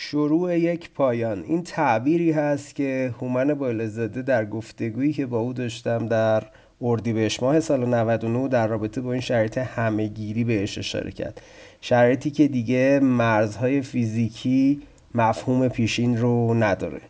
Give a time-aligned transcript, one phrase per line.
[0.00, 1.44] شروع یک پایان.
[1.46, 6.42] این تعبیری هست که هومن بالزاده در گفتگویی که با او داشتم در
[6.82, 11.40] اردیبهشت ماه سال 99 در رابطه با این شرایط همهگیری بهش اشاره کرد.
[11.80, 14.82] شرایطی که دیگه مرزهای فیزیکی
[15.14, 17.00] مفهوم پیشین رو نداره.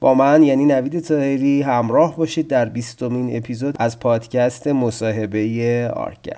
[0.00, 6.36] با من یعنی نوید تاهری همراه باشید در بیستمین اپیزود از پادکست مصاحبه آرکر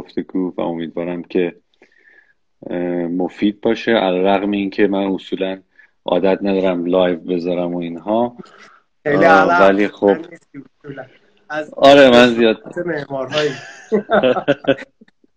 [0.00, 1.56] گفتگو و امیدوارم که
[3.10, 3.92] مفید باشه.
[3.92, 5.58] رغم اینکه من اصولا
[6.04, 8.36] عادت ندارم لایو بذارم و اینها.
[9.60, 10.16] ولی خب
[11.76, 12.56] آره من زیاد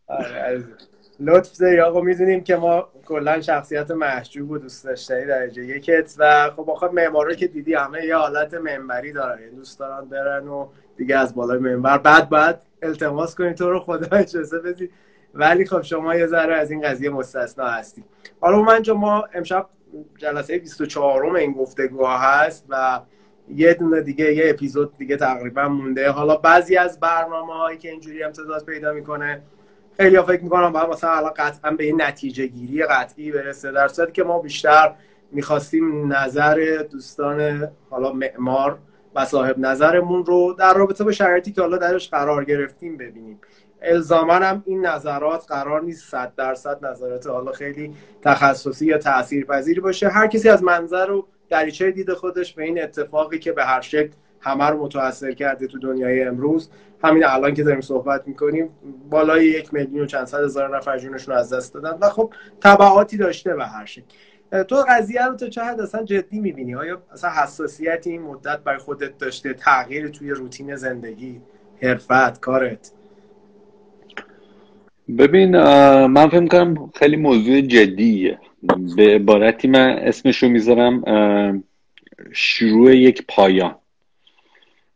[0.07, 0.63] آره،
[1.19, 6.51] لطف داری آقا می‌دونیم که ما کلا شخصیت محجوب و دوست داشتنی درجه یکت و
[6.55, 9.41] خب آخه معمارا که دیدی همه یه حالت منبری دارن.
[9.41, 11.97] یعنی دوست دارن برن و دیگه از بالای منبر.
[11.97, 14.89] بعد بعد التماس کنید تو رو خدا اجازه بدی.
[15.33, 18.03] ولی خب شما یه ذره از این قضیه مستثنا هستی.
[18.41, 19.65] حالا من ما امشب
[20.17, 23.01] جلسه 24 م این گفتگوها هست و
[23.49, 26.09] یه دونه دیگه یه اپیزود دیگه تقریبا مونده.
[26.09, 29.41] حالا بعضی از برنامه هایی که اینجوری امتداد پیدا می‌کنه
[29.97, 33.71] خیلی ها فکر می‌کنم باید مثلا الان قطعا به این نتیجه گیری قطعی برسه.
[33.71, 34.93] در صورتی که ما بیشتر
[35.31, 38.79] می‌خواستیم نظر دوستان حالا معمار
[39.25, 43.39] صاحب نظرمون رو در رابطه با شرایطی که حالا درش قرار گرفتیم ببینیم.
[43.81, 50.07] الزاما هم این نظرات قرار نیست صد درصد نظرات حالا خیلی تخصصی یا تاثیرپذیر باشه.
[50.07, 54.11] هر کسی از منظر و دریچه دید خودش به این اتفاقی که به هر شکل
[54.41, 56.69] همه رو متاثر کرده تو دنیای امروز
[57.03, 58.69] همین الان که داریم صحبت می‌کنیم
[59.09, 63.17] بالای یک میلیون و چند صد هزار نفر جونشون از دست دادن و خب تبعاتی
[63.17, 64.05] داشته به هر شکل.
[64.67, 68.79] تو قضیه رو تا چه حد اصلا جدی می‌بینی؟ آیا اصلا حساسیتی این مدت برای
[68.79, 71.41] خودت داشته؟ تغییر توی روتین زندگی
[71.81, 72.91] حرفت کارت؟
[75.17, 75.57] ببین
[76.05, 78.39] من فکر کنم خیلی موضوع جدیه.
[78.95, 81.63] به عبارتی من اسمشو می‌ذارم
[82.31, 83.75] شروع یک پایان.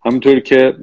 [0.06, 0.75] همونطور که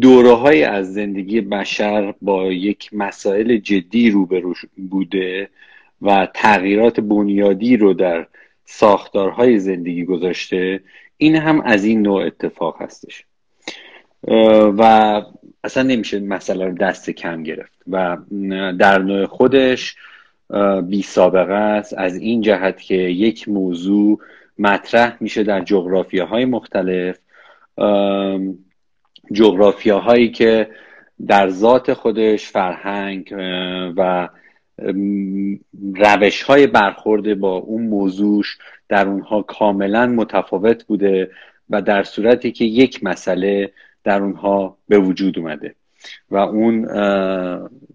[0.00, 4.54] دوره های از زندگی بشر با یک مسائل جدی روبرو
[4.90, 5.48] بوده.
[6.02, 8.26] و تغییرات بنیادی رو در
[8.64, 10.80] ساختارهای زندگی گذاشته
[11.16, 13.24] این هم از این نوع اتفاق هستش.
[14.78, 15.22] و
[15.64, 18.16] اصلا نمیشه مسئله رو دست کم گرفت و
[18.78, 19.96] در نوع خودش
[20.82, 21.94] بی سابقه است.
[21.98, 24.20] از این جهت که یک موضوع
[24.58, 27.18] مطرح میشه در جغرافیاهای مختلف
[29.32, 30.70] جغرافیاهایی که
[31.26, 33.34] در ذات خودش فرهنگ
[33.96, 34.28] و
[35.94, 41.30] روش های برخورد با اون موضوعش در اونها کاملا متفاوت بوده
[41.70, 43.72] و در صورتی که یک مسئله
[44.04, 45.74] در اونها به وجود اومده
[46.30, 46.86] و اون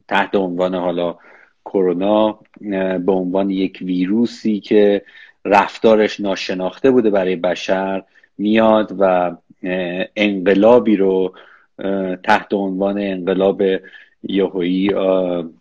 [0.08, 1.18] تحت عنوان حالا
[1.66, 2.40] کرونا
[3.06, 5.02] به عنوان یک ویروسی که
[5.46, 8.04] رفتارش ناشناخته بوده برای بشر
[8.38, 9.36] میاد و
[10.16, 11.34] انقلابی رو
[12.24, 13.64] تحت عنوان انقلاب
[14.24, 14.92] یهویی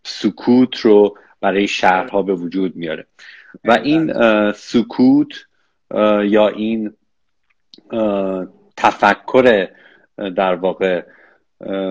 [0.05, 3.07] سکوت رو برای شهرها به وجود میاره.
[3.65, 4.13] و این
[4.53, 5.33] سکوت
[6.25, 6.93] یا این
[8.77, 9.69] تفکر
[10.37, 11.03] در واقع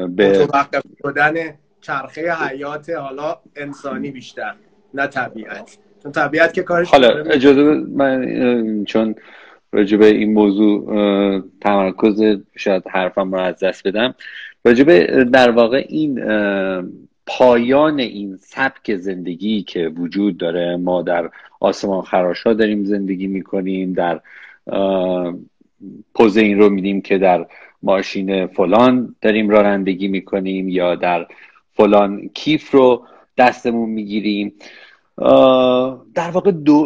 [0.07, 0.47] به
[1.01, 1.33] شدن
[1.81, 4.55] چرخه حیات حالا انسانی بیشتر
[4.93, 5.77] نه طبیعت.
[6.03, 7.63] چون طبیعت که کارش حالا اجازه
[7.95, 9.15] من چون
[9.71, 14.15] راجبه این موضوع تمرکز شاید حرفم رو از دست بدم.
[14.63, 16.21] راجبه در واقع این
[17.25, 24.21] پایان این سبک زندگی که وجود داره ما در آسمان خراشا داریم زندگی می‌کنیم در
[26.13, 27.45] پوز این رو میدیم که در
[27.83, 31.27] ماشین فلان داریم رانندگی می‌کنیم یا در
[31.73, 33.05] فلان کیف رو
[33.37, 34.53] دستمون می‌گیریم.
[36.15, 36.85] در واقع دو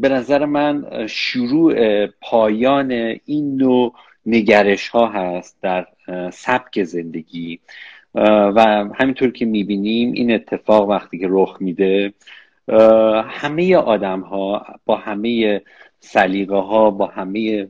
[0.00, 2.90] به نظر من شروع پایان
[3.24, 3.94] این نوع
[4.28, 5.86] نگرش ها هست در
[6.30, 7.60] سبک زندگی.
[8.54, 12.12] و همینطور که می‌بینیم این اتفاق وقتی که رخ میده
[13.28, 15.60] همه آدم ها با همه
[16.00, 17.68] سلیقه ها با همه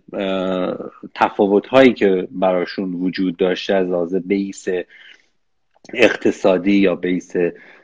[1.15, 4.67] تفاوت هایی که براشون وجود داشته از لحاظ بیس
[5.95, 7.33] اقتصادی یا بیس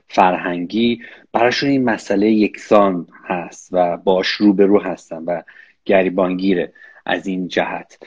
[0.08, 5.42] فرهنگی براشون این مسئله یکسان هست و باش روبرو هستن و
[5.84, 6.72] گریبانگیره
[7.06, 7.98] از این جهت.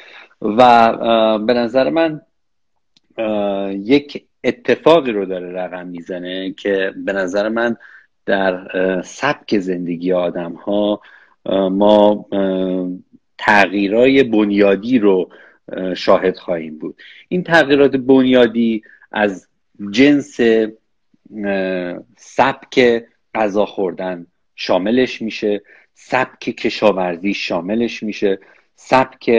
[0.42, 2.22] و به نظر من
[3.72, 7.78] یک اتفاقی رو داره رقم می‌زنه که به نظر من
[8.26, 11.02] در سبک زندگی آدم ها
[11.70, 12.26] ما
[13.38, 15.30] تغییرای بنیادی رو
[15.96, 17.02] شاهد خواهیم بود.
[17.28, 19.48] این تغییرات بنیادی از
[19.92, 20.40] جنس
[22.18, 23.04] سبک
[23.36, 25.62] غذا خوردن شاملش میشه
[25.94, 28.40] سبک کشاورزی شاملش میشه.
[28.80, 29.30] سبک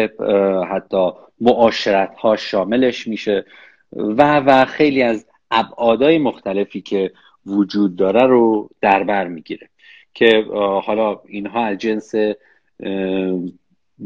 [0.70, 3.44] حتی معاشرت ها شاملش میشه
[3.93, 7.12] و و خیلی از ابعادهای مختلفی که
[7.46, 9.69] وجود داره رو در بر می‌گیره
[10.14, 10.44] که
[10.85, 12.14] حالا اینها از جنس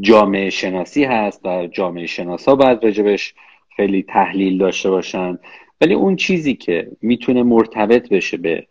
[0.00, 3.34] جامعه شناسی هست و جامعه شناسا باید رجبش
[3.76, 5.38] خیلی تحلیل داشته باشن.
[5.80, 8.66] ولی اون چیزی که می‌تونه مرتبط بشه به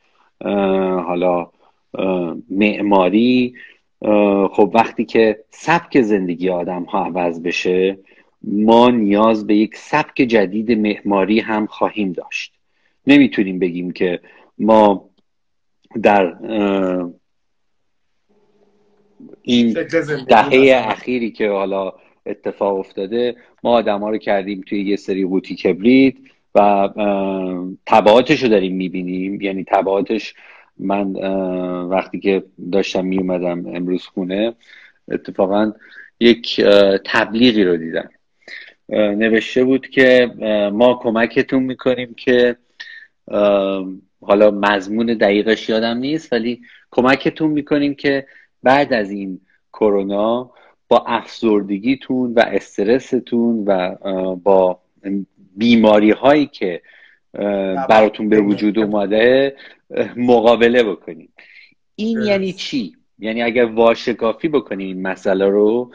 [1.07, 1.51] حالا
[2.49, 3.53] معماری
[4.51, 7.97] خب وقتی که سبک زندگی آدم ها عوض بشه
[8.43, 12.53] ما نیاز به یک سبک جدید معماری هم خواهیم داشت.
[13.07, 14.19] نمی‌تونیم بگیم که
[14.57, 15.09] ما
[16.01, 16.35] در
[19.41, 19.73] این
[20.27, 21.93] دهه اخیری که حالا
[22.25, 26.13] اتفاق افتاده ما آدم ها رو کردیم توی یه سری قوطی کبریت
[26.55, 26.89] و
[27.85, 29.41] تبعاتش رو داریم می‌بینیم.
[29.41, 30.33] یعنی تبعاتش
[30.81, 31.11] من
[31.89, 34.53] وقتی که داشتم میومدم امروز خونه
[35.11, 35.71] اتفاقا
[36.19, 36.61] یک
[37.05, 38.09] تبلیغی رو دیدم.
[38.89, 40.31] نوشته بود که
[40.73, 42.55] ما کمکتون می‌کنیم که
[44.21, 46.61] حالا مضمون دقیقش یادم نیست ولی
[46.91, 48.25] کمکتون می‌کنیم که
[48.63, 49.41] بعد از این
[49.73, 50.51] کرونا
[50.87, 53.95] با افسردگیتون و استرستون و
[54.35, 54.79] با
[55.55, 56.81] بیماری هایی که
[57.89, 59.55] براتون به وجود اومده
[60.15, 61.33] مقابله بکنیم.
[61.95, 65.91] این یعنی چی؟ یعنی اگر واشکافی بکنیم این مسئله رو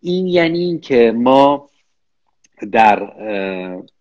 [0.00, 1.70] این یعنی این که ما
[2.72, 3.12] در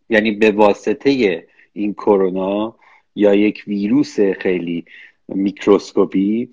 [0.10, 2.76] یعنی به واسطه این کرونا
[3.16, 4.86] یا یک ویروس خیلی
[5.28, 6.50] میکروسکوپی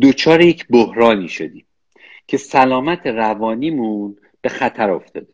[0.00, 1.64] دوچار یک بحرانی شدیم
[2.26, 5.26] که سلامت روانیمون به خطر افتاده.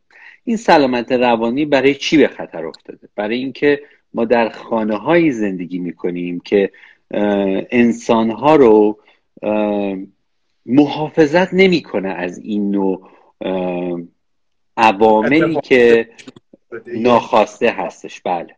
[0.45, 3.81] این سلامت روانی برای چی به خطر افتاده؟ برای اینکه
[4.15, 6.71] ما در خانه هایی زندگی می‌کنیم که
[7.71, 8.99] انسان ها رو
[10.67, 13.11] محافظت نمی‌کنه از این نوع
[14.77, 16.09] عواملی که
[16.87, 18.21] ناخواسته هستش.
[18.21, 18.57] بله.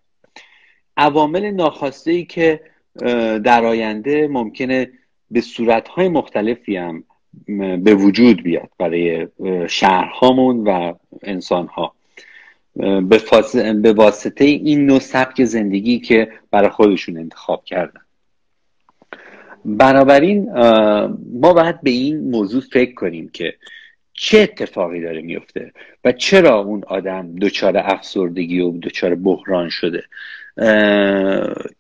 [0.97, 2.61] عوامل ناخواسته ای که
[3.45, 4.91] در آینده ممکنه
[5.31, 7.05] به صورتهای مختلفی هم
[7.85, 9.29] به وجود بیاد برای
[9.69, 11.95] شهرهامون و انسانها.
[12.77, 18.01] به واسطه این نوع سبک زندگی که برای خودشون انتخاب کردن.
[19.65, 20.53] بنابراین
[21.33, 23.55] ما باید به این موضوع فکر کنیم که
[24.13, 25.73] چه اتفاقی داره میفته
[26.05, 30.05] و چرا اون آدم دچار افسردگی و دچار بحران شده.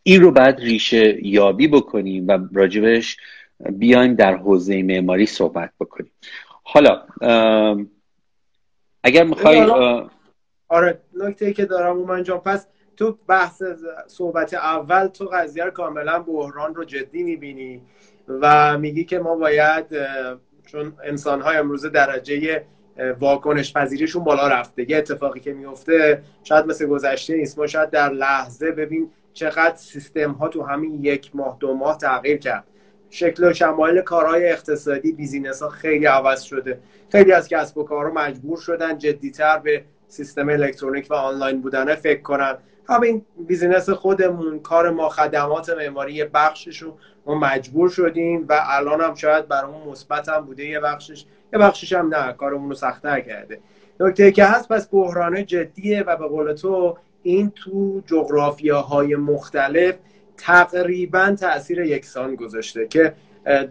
[0.02, 3.16] این رو بعد ریشه یابی بکنیم و راجبش
[3.70, 6.12] بیایم در حوزه معماری صحبت بکنیم.
[6.62, 7.02] حالا
[9.02, 9.66] اگر می‌خوای
[10.72, 12.66] آره نکته که دارم اومن جان پس
[12.96, 13.62] تو بحث
[14.06, 17.82] صحبت اول تو قضیه کاملا بحران رو جدی می‌بینی
[18.28, 19.86] و میگی که ما باید
[20.66, 22.64] چون انسان های امروزه درجه
[23.20, 24.90] واکنش پذیریشون بالا رفته.
[24.90, 27.58] یه اتفاقی که میفته شاید مثل گذشته نیست.
[27.58, 32.36] ما شاید در لحظه ببین چقدر سیستم ها تو همین یک ماه دو ماه تغییر
[32.38, 32.64] کرد.
[33.10, 36.80] شکل و شمایل کارهای اقتصادی بیزینس ها خیلی عوض شده.
[37.12, 42.22] خیلی از کسب و کارها مجبور شدن جدیتر به سیستم الکترونیک و آنلاین بودن فکر
[42.22, 42.58] کنن.
[42.88, 49.14] همین business خودمون کار ما خدمات معماری بخشش رو ما مجبور شدیم و الان هم
[49.14, 51.24] شاید برامون مثبت هم بوده یه بخشش.
[51.52, 53.58] یه بخشش هم نه کارمون رو سختتر کرده.
[54.00, 59.94] نکته که هست پس بحران جدیه و به قول تو این تو جغرافیاهای مختلف
[60.36, 63.14] تقریبا تاثیر یکسان گذاشته که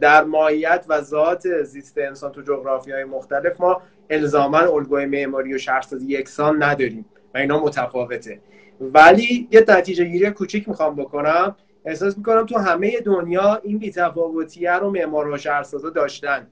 [0.01, 3.81] در ماهیت و ذات زیست انسان تو جغرافیای مختلف ما
[4.11, 8.39] الزاما الگوی معماری و شهرسازی یکسان نداریم و اینا متفاوته.
[8.81, 11.55] ولی یه نتیجه گیری کوچیک می‌خوام بکنم.
[11.85, 16.47] احساس می‌کنم تو همه دنیا این بیتفاوتیه رو معمار و شهرسازا داشتن.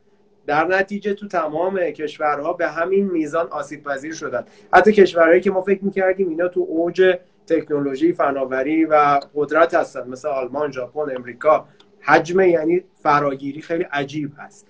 [0.47, 4.45] در نتیجه تو تمام کشورها به همین میزان آسیب پذیر شدن.
[4.73, 10.07] حتی کشورهایی که ما فکر می‌کردیم اینا تو اوج تکنولوژی فناوری و قدرت هستن.
[10.07, 11.67] مثل آلمان ژاپن امریکا.
[12.01, 14.67] حجم یعنی فراگیری خیلی عجیب هست.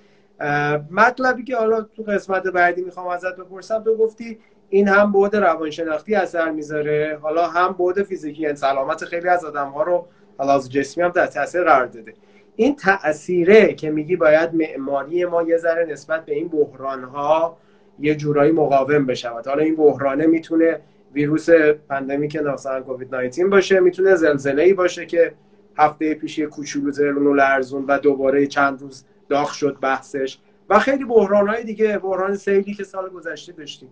[0.92, 6.16] مطلبی که حالا تو قسمت بعدی می‌خوام ازت بپرسم تو گفتی این هم بود روانشناختی
[6.16, 10.06] اثر می‌ذاره حالا هم بود فیزیکی یعنی سلامت خیلی از آدم ها رو
[10.40, 12.14] از جسمی هم در تاثیر قرار داده.
[12.56, 17.58] این تأثیره که میگی باید معماری ما یه ذره نسبت به این بحران ها
[18.00, 20.80] یه جورایی مقاوم بشود حالا این بحرانه می‌تونه
[21.14, 21.50] ویروس
[21.90, 25.34] پندمیک مثلا کووید 19 باشه می‌تونه زلزله ای باشه که
[25.78, 26.92] هفته پیش یه کوچولو
[27.30, 30.38] و لرزون و دوباره چند روز داغ شد بحثش
[30.70, 33.90] و خیلی بحران دیگه بحران سیلی که سال گذشته داشتیم.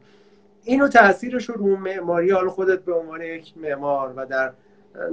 [0.63, 4.51] اینو تاثیرش رو معماری حالا خودت به عنوان یک معمار و در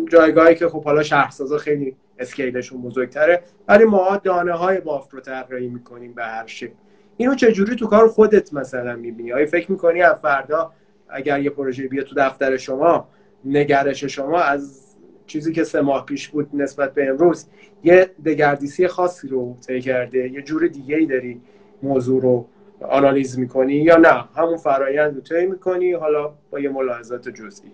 [0.09, 5.69] جایگاهی که خب حالا شهرسازا خیلی اسکیلشون بزرگتره ولی ما دانه های بافت رو طراحی
[5.69, 6.73] می‌کنیم به هر شکل.
[7.17, 10.73] اینو چجوری تو کار خودت مثلا می‌بینی؟ آیا فکر می‌کنی از فردا
[11.09, 13.09] اگر یه پروژه بیا تو دفتر شما
[13.45, 14.84] نگرش شما از
[15.27, 17.47] چیزی که سه ماه پیش بود نسبت به امروز
[17.85, 21.41] یه دگردیسی خاصی رو طی کرده یه جور دیگه ای داری
[21.83, 22.47] موضوع رو
[22.81, 27.73] آنالیز می‌کنی یا نه؟ همون فرایند رو طی می‌کنی حالا با یه ملاحظات جزئی.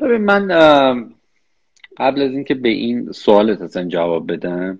[0.00, 0.48] ببین من
[1.96, 4.78] قبل از اینکه به این سوالت اصلا جواب بدم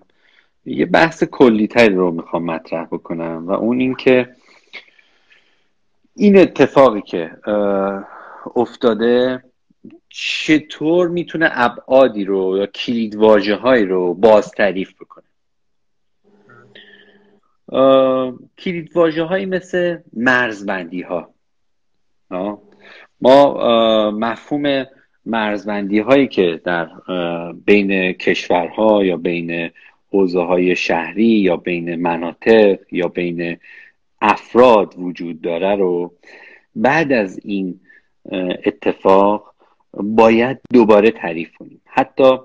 [0.64, 4.28] یه بحث کلی تری رو می‌خوام مطرح بکنم و اون اینکه
[6.14, 7.30] این اتفاقی که
[8.56, 9.42] افتاده
[10.08, 15.25] چطور می‌تونه ابعادی رو یا کلید واجه رو باز تعریف بکنه؟
[18.58, 21.32] کلید واجه هایی مثل مرزبندی ها
[23.20, 24.86] ما مفهوم
[25.26, 26.90] مرزبندی هایی که در
[27.64, 29.70] بین کشورها یا بین
[30.10, 33.56] حوزه های شهری یا بین مناطق یا بین
[34.20, 36.14] افراد وجود داره رو
[36.76, 37.80] بعد از این
[38.64, 39.54] اتفاق
[39.96, 41.80] باید دوباره تعریف کنیم.
[41.86, 42.38] حتی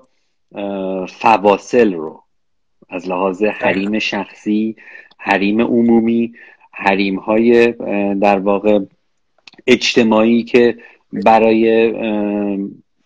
[1.08, 2.22] فواصل رو
[2.88, 4.76] از لحاظ حریم شخصی
[5.18, 6.32] حریم عمومی
[6.72, 7.72] حریم های
[8.14, 8.78] در واقع
[9.66, 10.76] اجتماعی که
[11.12, 11.94] برای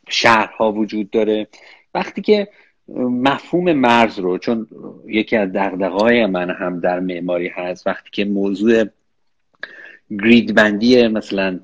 [0.08, 1.46] شهرها وجود داره.
[1.94, 2.48] وقتی که
[2.98, 4.66] مفهوم مرز رو چون
[5.06, 8.84] یکی از دغدغه من هم در معماری هست وقتی که موضوع
[10.10, 11.60] grid بندی مثلا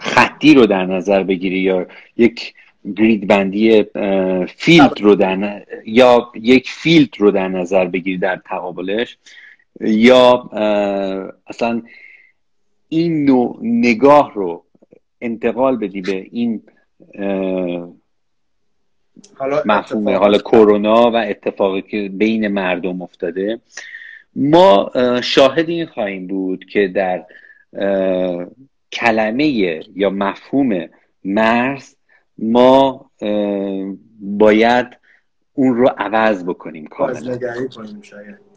[0.00, 2.54] خطی رو در نظر بگیری یا یک
[2.96, 3.84] grid بندی
[4.56, 9.18] field رو در یا یک field رو در نظر بگیری در تقابلش
[9.80, 10.50] یا
[11.46, 11.82] اصلا
[12.88, 14.64] این نوع نگاه رو
[15.20, 16.62] انتقال بدی به این
[19.36, 23.60] حالا مفهوم حالا کرونا و اتفاقی که بین مردم افتاده.
[24.36, 24.90] ما
[25.22, 27.24] شاهد این خواهیم بود که در
[28.92, 29.46] کلمه
[29.94, 30.88] یا مفهوم
[31.24, 31.94] مرز
[32.38, 33.10] ما
[34.20, 34.86] باید
[35.54, 38.02] اون رو عوض بکنیم بازنگری کنیم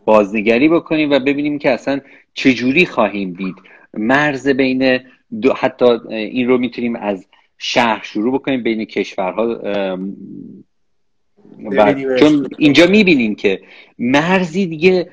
[0.05, 1.99] بازنگری بکنیم و ببینیم که اصلا
[2.33, 3.55] چجوری خواهیم دید.
[3.93, 4.99] مرز بین
[5.41, 9.59] دو حتی این رو می‌تونیم از شهر شروع بکنیم بین کشورها
[11.71, 13.61] و چون اینجا می‌بینیم که
[13.99, 15.09] مرزی دیگه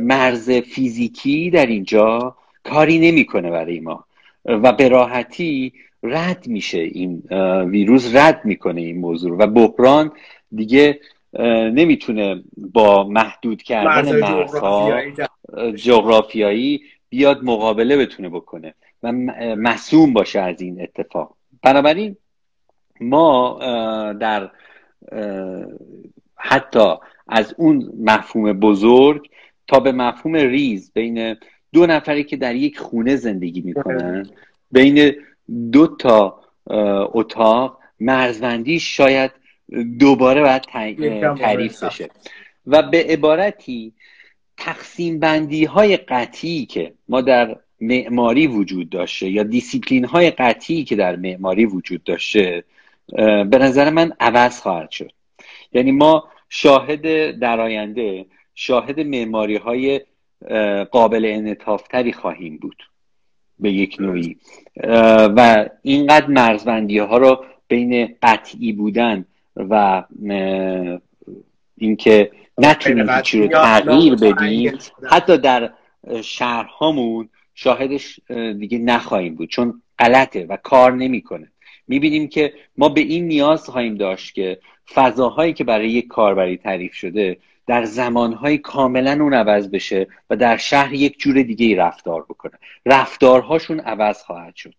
[0.00, 4.04] مرز فیزیکی در اینجا کاری نمی‌کنه برای ما.
[4.44, 5.72] و به راحتی
[6.02, 7.22] رد میشه این
[7.70, 10.12] ویروس رد می‌کنه این موضوع و بحران
[10.54, 11.00] دیگه
[11.72, 15.00] نمی‌تونه با محدود کردن مرزها
[15.74, 19.12] جغرافیایی بیاد مقابله بتونه بکنه و
[19.56, 21.36] مسوم باشه از این اتفاق.
[21.62, 22.16] بنابراین
[23.00, 23.58] ما
[24.20, 24.50] در
[26.36, 26.94] حتی
[27.28, 29.30] از اون مفهوم بزرگ
[29.66, 31.36] تا به مفهوم ریز بین
[31.74, 34.30] دو نفری که در یک خونه زندگی می‌کنن.
[34.72, 35.14] بین
[35.72, 36.40] دو تا
[37.14, 39.30] اتاق مرزبندی شاید
[39.98, 42.08] دوباره باید تعریف بشه.
[42.66, 43.92] و به عبارتی
[44.56, 50.96] تقسیم بندی های قطعی که ما در معماری وجود داشته یا دیسیپلین های قطعی که
[50.96, 52.64] در معماری وجود داشته
[53.50, 55.10] به نظر من عوض خواهد شد.
[55.72, 60.00] یعنی ما شاهد در آینده شاهد معماری های
[60.90, 62.82] قابل انعطافتری خواهیم بود
[63.58, 64.36] به یک نوعی.
[65.36, 69.24] و اینقدر مرزبندی ها رو بین قطعی بودن
[69.56, 70.04] و
[71.78, 74.78] اینکه نتونیم چی رو تغییر بدیم
[75.10, 75.72] حتی در
[76.22, 78.20] شهرهامون شاهدش
[78.58, 81.48] دیگه نخواهیم بود چون غلطه و کار نمی‌کنه.
[81.88, 84.58] می‌بینیم که ما به این نیاز خواهیم داشت که
[84.94, 90.56] فضاهایی که برای یک کاربری تعریف شده در زمانهای کاملا اون عوض بشه و در
[90.56, 92.58] شهر یک جور دیگه ای رفتار بکنه.
[92.86, 94.74] رفتارهاشون عوض خواهد شد.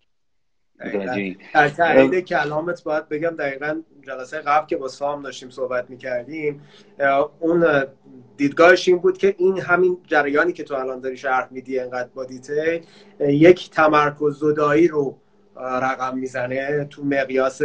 [1.53, 6.61] در تایید کلامت باید بگم دقیقا جلسه قبل که با سام داشتیم صحبت می‌کردیم
[7.39, 7.85] اون
[8.37, 12.25] دیدگاهش این بود که این همین جریانی که تو الان داری شرح میدی انقدر با
[12.25, 12.81] detail
[13.19, 15.17] یک تمرکز زدایی رو
[15.55, 17.61] رقم می‌زنه تو مقیاس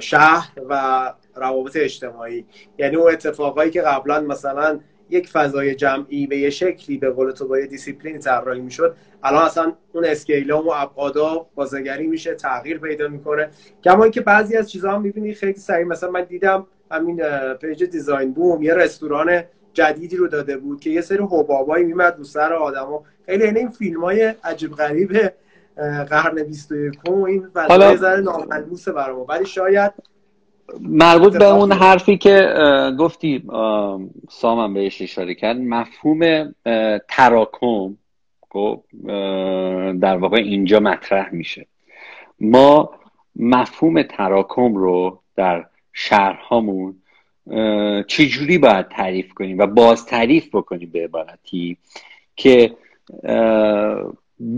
[0.00, 2.46] شهر و روابط اجتماعی.
[2.78, 7.48] یعنی اون اتفاقایی که قبلا مثلا یک فضای جمعی به یه شکلی به قول تو
[7.48, 12.78] با یه دیسیپلین طراحی می‌شد الان اصلا اون scale ام و ابعادا بازنگری میشه تغییر
[12.78, 13.50] پیدا می‌کنه.
[13.84, 15.84] کما اینکه بعضی از چیزها هم می‌بینی خیلی سریع.
[15.84, 17.22] مثلا من دیدم همین
[17.54, 22.52] page designboom یه رستوران جدیدی رو داده بود که یه سری حبابایی میومد رو سر
[22.52, 25.32] آدما خیلی این فیلم های عجیب غریب
[26.10, 29.26] قرن 21 این فضای ذره ناملموسه برام.
[29.28, 29.92] ولی شاید
[30.80, 32.54] مربوط به اون حرفی که
[32.98, 33.44] گفتی
[34.30, 36.54] سامم بهش اشاره کرد مفهوم
[37.08, 37.96] تراکم
[38.50, 38.82] خب،
[40.00, 41.66] در واقع اینجا مطرح میشه.
[42.40, 42.90] ما
[43.36, 46.94] مفهوم تراکم رو در شهرهامون
[48.06, 51.76] چجوری باید تعریف کنیم و باز تعریف بکنیم به عبارتی
[52.36, 52.76] که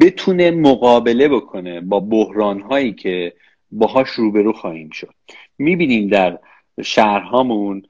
[0.01, 3.33] بتونه مقابله بکنه با بحران هایی که
[3.71, 5.15] باهاش روبرو خواهیم شد.
[5.59, 6.39] می‌بینیم در
[6.83, 7.83] شهرهامون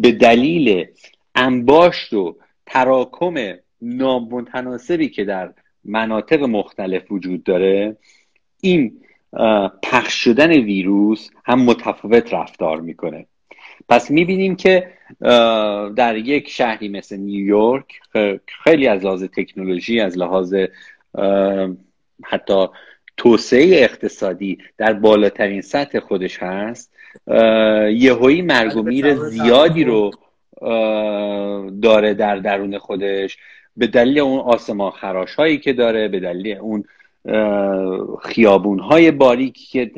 [0.00, 0.86] به دلیل
[1.34, 5.52] انباشت و تراکم نامتناسبی که در
[5.84, 7.96] مناطق مختلف وجود داره
[8.60, 9.00] این
[9.82, 13.26] پخش شدن ویروس هم متفاوت رفتار می‌کنه.
[13.88, 14.92] پس می‌بینیم که
[15.96, 18.00] در یک شهری مثل نیویورک
[18.64, 20.54] خیلی از لحاظ تکنولوژی از لحاظ
[22.24, 22.66] حتی
[23.20, 26.92] توسعه اقتصادی در بالاترین سطح خودش هست
[27.92, 30.10] یهویی مرگ و میر زیادی رو
[31.82, 33.38] داره در درون خودش.
[33.76, 36.84] به دلیل اون آسمان خراش هایی که داره به دلیل اون
[38.22, 39.90] خیابون های باریکی که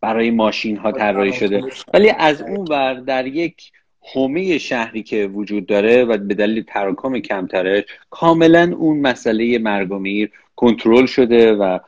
[0.00, 1.62] برای ماشین ها طراحی شده.
[1.94, 7.18] ولی از اون ور در یک حومه شهری که وجود داره و به دلیل تراکم
[7.18, 11.78] کمترش کاملا اون مسئله مرگ و میر کنترل شده و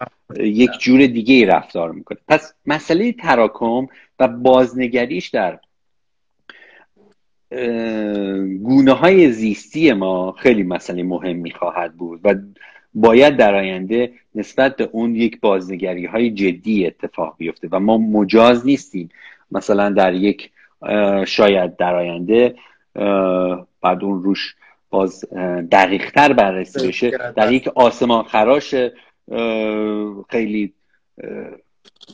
[0.41, 2.19] یک جور دیگه ای رفتار می‌کنه.
[2.29, 3.87] پس مسئله تراکم
[4.19, 5.59] و بازنگریش در
[8.63, 12.35] گونه های زیستی ما خیلی مسئله مهمی خواهد بود و
[12.95, 18.67] باید در آینده نسبت به اون یک بازنگری های جدی اتفاق بیفته و ما مجاز
[18.67, 19.09] نیستیم
[19.50, 20.50] مثلا در یک
[21.26, 22.54] شاید در آینده
[23.83, 24.54] بعد اون روش
[24.91, 25.25] باز
[25.73, 27.11] دقیقتر بررسی بشه.
[27.37, 28.75] در یک آسمان خراش
[30.31, 30.75] خیلی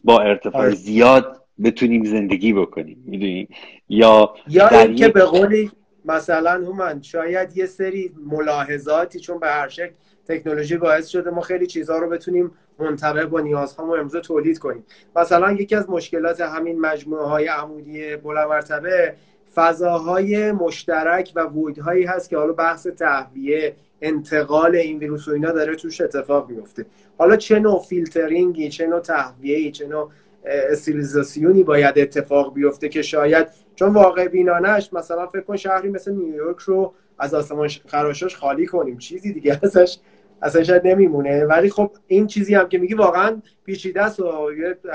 [0.05, 0.75] با ارتفاع آره.
[0.75, 3.03] زیاد بتونیم زندگی بکنیم.
[3.07, 3.49] می‌دونی؟
[3.89, 5.71] یا یا اینکه به قولی
[6.05, 9.93] مثلا هومن شاید یه سری ملاحظاتی چون به هر شکل
[10.29, 14.85] تکنولوژی باعث شده ما خیلی چیزها رو بتونیم منطبق با نیازها امروز تولید کنیم.
[15.17, 19.15] مثلا یکی از مشکلات همین مجموعه های عمودی بلند مرتبه
[19.55, 25.77] فضاهای مشترک و ویدهایی هست که حالا بحث تهویه انتقال این ویروس و اینا داره
[25.77, 26.87] توش اتفاق میفته.
[27.19, 30.11] حالا چه نوع فیلترینگی چه نوع تهویه‌ای چه نوع
[30.45, 36.59] استیلیزاسیونی باید اتفاق بیفته که شاید چون واقع بینانش مثلا فکر کن شهری مثل نیویورک
[36.59, 38.99] رو از آسمان خراشاش خالی کنیم.
[38.99, 39.99] چیزی دیگه ازش
[40.43, 41.45] اصلا شاید نمیمونه.
[41.45, 44.51] ولی خب این چیزی هم که میگی واقعا پیچیده است و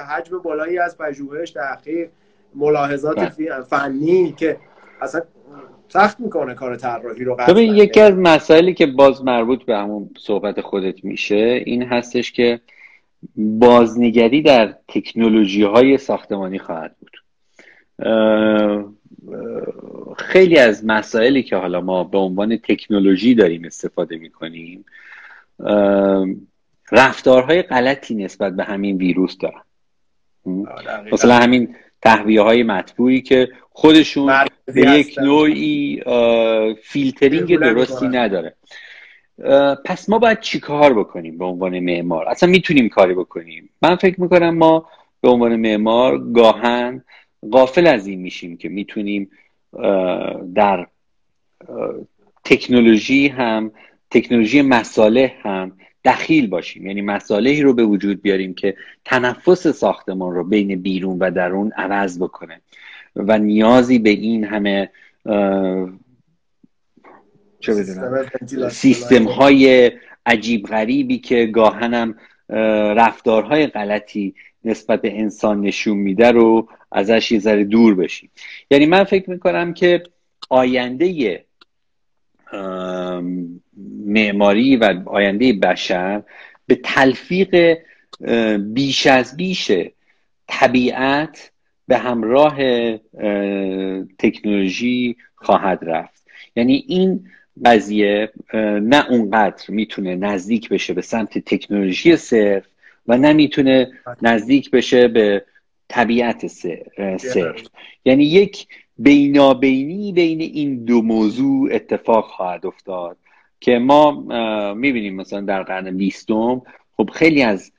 [0.09, 2.09] حجم بالایی از پژوهش تحقیق
[2.55, 3.61] ملاحظات بله.
[3.61, 4.57] فنی که
[5.01, 5.21] اصلا
[5.87, 10.61] سخت می‌کنه کار طراحی رو ببین یکی از مسائلی که باز مربوط به همون صحبت
[10.61, 12.59] خودت میشه این هستش که
[13.35, 17.11] بازنگری در تکنولوژی های ساختمانی خواهد بود.
[20.17, 24.85] خیلی از مسائلی که حالا ما به عنوان تکنولوژی داریم استفاده می‌کنیم
[26.91, 29.61] رفتارهای غلطی نسبت به همین ویروس دارن.
[31.11, 36.01] مثلا همین تحویه های مطبوعی که خودشون به یک نوعی
[36.83, 38.55] فیلترینگ درستی نداره.
[39.85, 43.69] پس ما باید چیکار بکنیم به عنوان معمار؟ اصلا می‌تونیم کاری بکنیم.
[43.81, 44.85] من فکر می‌کنم ما
[45.21, 47.03] به عنوان معمار گاهن
[47.51, 49.31] غافل از این میشیم که می‌تونیم
[50.55, 50.87] در
[52.43, 53.71] تکنولوژی هم
[54.11, 55.71] تکنولوژی مساله هم
[56.05, 56.87] دخیل باشیم.
[56.87, 62.19] یعنی مسالهی رو به وجود بیاریم که تنفس ساختمان رو بین بیرون و درون عوض
[62.19, 62.61] بکنه.
[63.15, 64.89] و نیازی به این همه
[67.59, 67.73] چه
[68.69, 69.91] سیستم های
[70.25, 72.15] عجیب غریبی که گاهنم
[72.95, 74.35] رفتارهای غلطی
[74.65, 78.29] نسبت به انسان نشون میده رو ازش یه ذره دور بشیم.
[78.71, 80.03] یعنی من فکر می‌کنم که
[80.49, 81.45] آینده
[84.05, 86.23] معماری و آینده بشر
[86.67, 87.77] به تلفیق
[88.59, 89.71] بیش از بیش
[90.47, 91.51] طبیعت
[91.87, 92.57] به همراه
[94.17, 96.27] تکنولوژی خواهد رفت.
[96.55, 97.29] یعنی این
[97.65, 102.63] قضیه نه اونقدر می‌تونه نزدیک بشه به سمت تکنولوژی صرف
[103.07, 105.45] و نه می‌تونه نزدیک بشه به
[105.87, 107.61] طبیعت صرف.
[108.05, 113.17] یعنی یک بینابینی بین این دو موضوع اتفاق خواهد افتاد.
[113.59, 114.11] که ما
[114.73, 116.61] می‌بینیم مثلا در قرن بیستم
[116.97, 117.71] خب خیلی از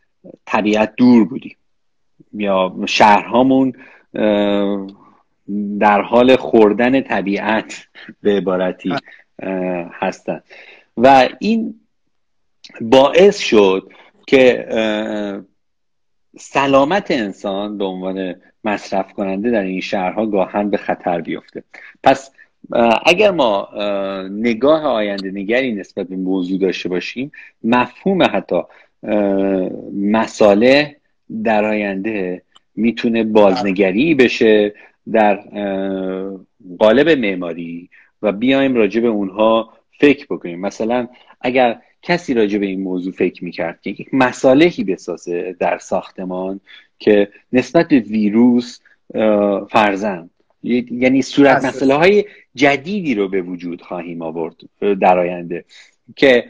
[0.46, 1.56] طبیعت دور بودیم.
[2.32, 3.72] یا شهرهامون
[5.80, 7.86] در حال خوردن طبیعت
[8.22, 8.94] به عبارتی
[9.92, 10.44] هستند
[10.96, 11.80] و این
[12.80, 13.92] باعث شد
[14.26, 14.66] که
[16.38, 21.64] سلامت انسان به عنوان مصرف کننده در این شهرها گاهن به خطر بیفته.
[22.02, 22.30] پس
[23.06, 23.68] اگر ما
[24.30, 27.32] نگاه آینده نگری نسبت به موضوع داشته باشیم
[27.64, 28.60] مفهوم حتی
[29.94, 30.96] مساله
[31.44, 32.42] در آینده
[32.76, 34.74] می‌تونه بازنگری بشه
[35.12, 35.36] در
[36.78, 37.88] قالب معماری
[38.22, 40.60] و بیایم راجع به اونها فکر بکنیم.
[40.60, 41.08] مثلا
[41.40, 46.60] اگر کسی راجع به این موضوع فکر می‌کرد که یک مسالهی بسازه در ساختمان
[46.98, 48.80] که نسبت به ویروس
[49.70, 50.30] فرزن
[50.62, 54.56] یعنی صورت مسئله های جدیدی رو به وجود خواهیم آورد
[55.00, 55.64] در آینده
[56.16, 56.44] که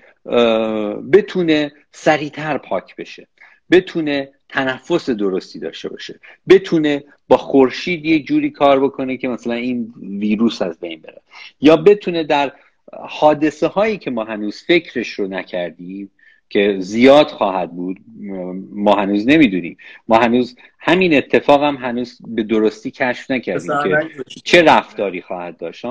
[1.12, 3.27] بتونه سریعتر پاک بشه
[3.70, 9.94] بتونه تنفس درستی داشته باشه بتونه با خورشید یه جوری کار بکنه که مثلا این
[10.03, 11.20] ویروس از بین بره
[11.61, 12.53] یا بتونه در
[12.92, 16.11] حادثه هایی که ما هنوز فکرش رو نکردیم
[16.51, 17.97] که زیاد خواهد بود.
[18.73, 19.77] ما هنوز نمی‌دونیم.
[20.09, 24.09] ما هنوز همین اتفاق هم هنوز به درستی کشف نکردیم که
[24.45, 25.85] چه رفتاری خواهد داشت.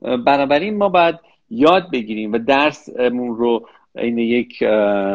[0.00, 1.14] بنابراین ما باید
[1.50, 4.62] یاد بگیریم و درسمون رو این یک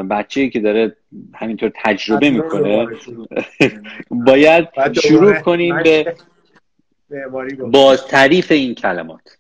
[0.09, 0.95] بچه که داره
[1.33, 2.87] همینطور تجربه می‌کنه
[4.27, 4.67] باید
[5.01, 6.15] شروع کنیم به
[7.71, 9.38] باز تعریف این کلمات.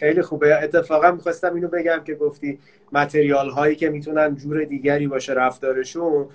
[0.00, 0.62] خیلی خوبه.
[0.62, 2.58] اتفاقا می‌خواستم اینو بگم که گفتی
[2.92, 6.26] متریال هایی که می‌تونن جور دیگری باشه رفتارشون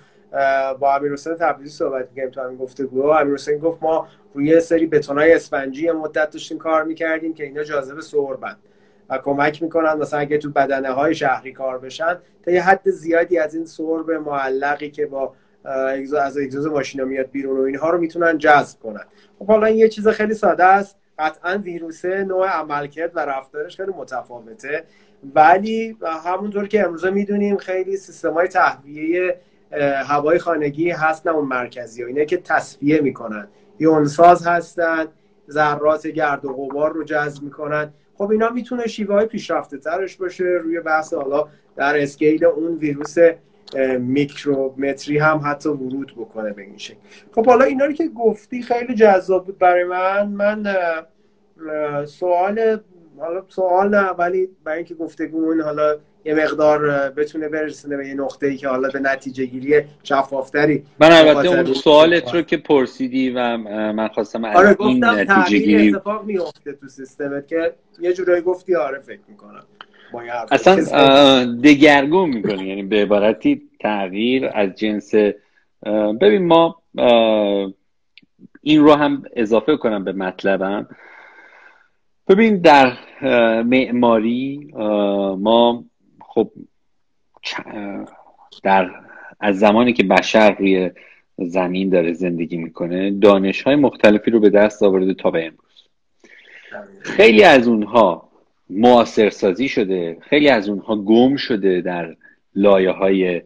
[0.80, 3.02] با امیر حسین تبریزی صحبت می‌کنیم تو همین گفتگو.
[3.02, 8.00] امیر حسین گفت ما روی سری بتونای اسفنجی مدت داشتیم کار می‌کردیم که اینا جاذب
[8.00, 8.56] سربند
[9.10, 13.38] و کمک می‌کنن مثلا اگه تو بدنه های شهری کار بشن تا یه حد زیادی
[13.38, 15.34] از این سرب معلقی که با
[16.20, 19.04] از اگزوز ماشینا میاد بیرون و اینها رو می‌تونن جذب کنن.
[19.38, 20.96] خب حالا این یه چیز خیلی ساده است.
[21.18, 24.84] قطعا ویروسه نوع عملکرد و رفتارش خیلی متفاوته.
[25.34, 29.40] ولی همونطور که امروزه می‌دونیم خیلی سیستم های تهویه
[30.06, 33.48] هوای خانگی هست نه اون مرکزی ها اینه که تصفیه می‌کنن.
[33.78, 35.06] یونساز هستن
[35.50, 37.92] ذرات گرد و غبار رو جذب می‌کنن.
[38.14, 43.14] خب اینا می‌تونه شیوه های پیشرفته ترش باشه روی بحث حالا در اسکیل اون ویروس
[43.98, 46.96] میکرومتری هم حتی ورود بکنه به این شکل.
[47.34, 50.28] خب حالا اینا رو که گفتی خیلی جذاب بود برای من.
[50.28, 50.66] من
[52.06, 52.80] سوال
[53.18, 58.46] حالا سوال نه ولی برای اینکه گفتگومون حالا یه مقدار بتونه برسونه به یه نقطه
[58.46, 63.56] ای که حالا به نتیجه گیری شفافتری من البته اون سوالت رو که پرسیدی و
[63.92, 68.98] من خواستم آره این نتیجه گیری اتفاق میفته تو سیستمت که یه جورایی گفتی آره
[68.98, 69.62] فکر می‌کنم.
[70.50, 75.14] اصلا دگرگون می‌کنی یعنی به عبارتی تغییر از جنس
[76.20, 76.82] ببین ما
[78.62, 80.88] این رو هم اضافه کنم به مطلبم.
[82.28, 82.92] ببین در
[83.62, 84.70] معماری
[85.38, 85.84] ما
[86.20, 86.50] خب
[88.62, 88.90] در
[89.40, 90.90] از زمانی که بشر روی
[91.38, 95.88] زمین داره زندگی می‌کنه دانش های مختلفی رو به دست آورده تا به امروز.
[97.00, 98.25] خیلی از اونها
[98.70, 100.16] معاصر سازی شده.
[100.20, 102.16] خیلی از اونها گم شده در
[102.54, 103.42] لایه های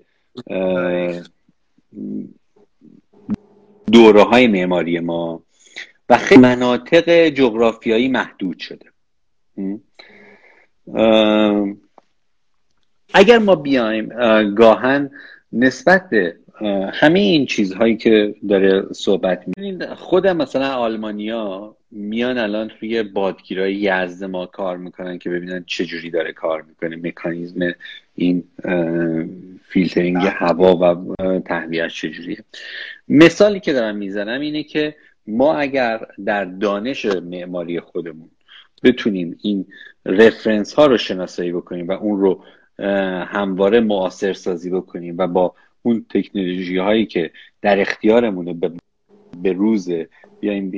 [3.93, 5.43] دوره های معماری ما
[6.09, 8.87] و خیلی مناطق جغرافیایی محدود شده.
[13.15, 14.09] اگر ما بیایم
[14.55, 15.11] گاهن
[15.53, 16.37] نسبت به
[16.93, 24.25] همه این چیزهایی که داره صحبت می‌کنید خود مثلا آلمانیا میان الان روی بادگیرای یزد
[24.25, 26.97] ما کار می‌کنن که ببینن چه جوری داره کار می‌کنه.
[26.97, 27.75] مکانیزم
[28.15, 28.45] این
[29.69, 32.45] فیلترینگ هوا و تهویهش چجوریه
[33.09, 34.95] مثالی که دارم می‌زنم اینه که
[35.27, 38.31] ما اگر در دانش معماری خودمون
[38.83, 39.67] بتونیم این
[40.07, 42.45] رفرنس ها رو شناسایی بکنیم و اون رو
[43.25, 47.31] همواره معاصر سازی بکنیم و با اون تکنولوژی هایی که
[47.63, 48.73] در اختیارمونه به,
[49.43, 49.91] به روز
[50.41, 50.71] بیایم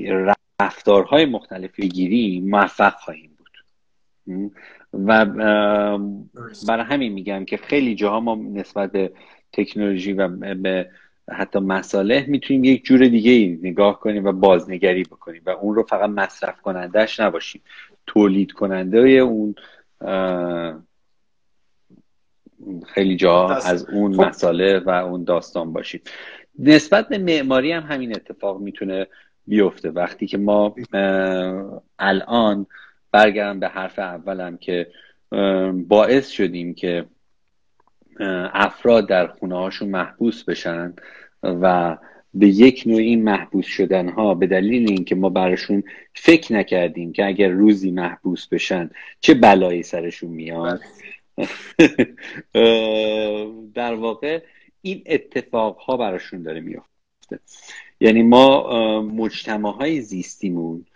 [0.60, 3.58] رفتارهای مختلفی گیریم موفق خواهیم بود.
[4.92, 5.26] و
[6.68, 9.12] برای همین میگم که خیلی جاها ما نسبت به
[9.52, 10.90] تکنولوژی و به
[11.30, 16.10] حتی مساله می‌تونیم یک جور دیگه نگاه کنیم و بازنگری بکنیم و اون رو فقط
[16.10, 17.62] مصرف کنندهش نباشیم.
[18.06, 19.54] تولید کننده اون
[22.86, 24.24] خیلی جا از اون خب.
[24.24, 26.00] مساله و اون داستان باشیم.
[26.58, 29.06] نسبت به معماری هم همین اتفاق می‌تونه
[29.46, 29.90] بیفته.
[29.90, 30.74] وقتی که ما
[31.98, 32.66] الان
[33.12, 34.86] برگردم به حرف اولم که
[35.88, 37.04] باعث شدیم که
[38.54, 40.94] افراد در خونه هاشون محبوس بشن
[41.42, 41.96] و
[42.34, 45.82] به یک نوع این محبوس شدن ها به دلیل اینکه ما براشون
[46.14, 50.80] فکر نکردیم که اگر روزی محبوس بشن چه بلایی سرشون میاد.
[53.74, 54.42] در واقع
[54.82, 56.91] این اتفاق ها براشون داره میفته
[58.00, 60.86] یعنی ما مجتمع های زیستیمون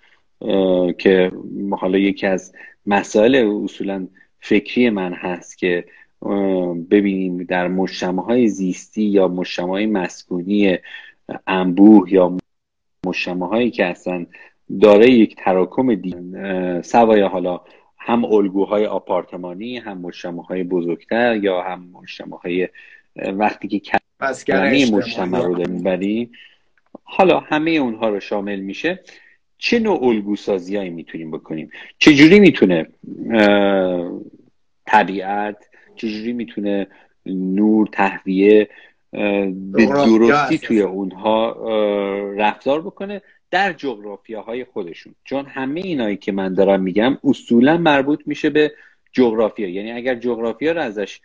[0.99, 1.33] که
[1.70, 2.53] حالا یکی از
[2.87, 4.09] مسائل اصولا
[4.40, 5.85] فکری من هست که
[6.90, 10.79] ببینیم در مجتمع های زیستی یا مجتمع های مسکونی
[11.46, 12.37] انبوه یا
[13.07, 14.27] مجتمع هایی که اصلا
[14.81, 17.61] داره یک تراکم دین سوای حالا
[17.99, 22.68] هم الگوهای آپارتمانی هم مجتمع های بزرگتر یا هم مجتمع های
[23.16, 23.79] وقتی که
[24.46, 26.31] کلمه مجتمع رو می‌بری
[27.05, 29.00] حالا همه اونها رو شامل میشه.
[29.59, 32.87] چه نوع الگو سازی می‌تونیم بکنیم؟ چجوری می‌تونه
[34.87, 35.57] طبیعت
[35.96, 36.87] چجوری می‌تونه
[37.26, 38.68] نور تهویه
[39.11, 41.52] به درستی توی اونها
[42.37, 48.50] رفتار بکنه در جغرافیاهای خودشون؟ چون همه اینایی که من دارم میگم اصولا مربوط میشه
[48.50, 48.72] به
[49.12, 49.68] جغرافیا.
[49.68, 51.20] یعنی اگر جغرافیا رو ازش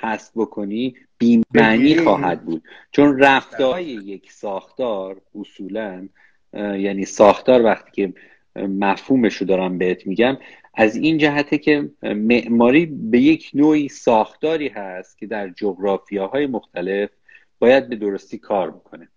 [0.00, 2.62] حذف بکنی بیمعنی خواهد بود.
[2.90, 6.08] چون رفتارهای یک ساختار اصولا
[6.54, 8.12] یعنی ساختار وقتی که
[8.56, 10.38] مفهومش رو دارم بهت میگم
[10.74, 17.10] از این جهته که معماری به یک نوعی ساختاری هست که در جغرافیاهای مختلف
[17.58, 19.08] باید به درستی کار بکنه.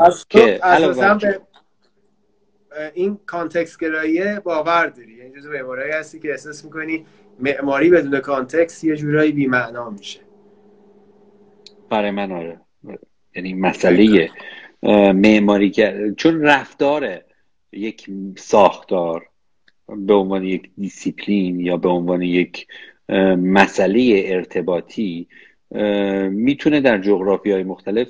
[0.00, 1.40] از که به
[2.94, 5.12] این context گرایی باور داری.
[5.12, 7.06] یعنی جزو معماری هستی که احساس می‌کنی
[7.38, 10.20] معماری بدون context یه جورایی بی‌معنا میشه.
[11.90, 12.60] برای من آره.
[13.34, 14.30] یعنی مسئله
[15.12, 15.72] معماری
[16.16, 17.20] چون رفتار
[17.72, 19.28] یک ساختار
[19.86, 22.66] به عنوان یک دیسیپلین یا به عنوان یک
[23.38, 25.28] مسئله ارتباطی
[26.30, 28.08] می‌تونه در جغرافیای مختلف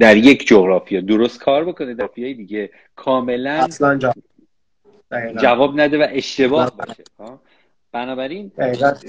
[0.00, 1.00] در یک جغرافیا.
[1.00, 2.70] درست کار بکنه در های دیگه.
[2.96, 3.68] کاملا
[5.40, 7.04] جواب نده و اشتباه باشه.
[7.92, 8.52] بنابراین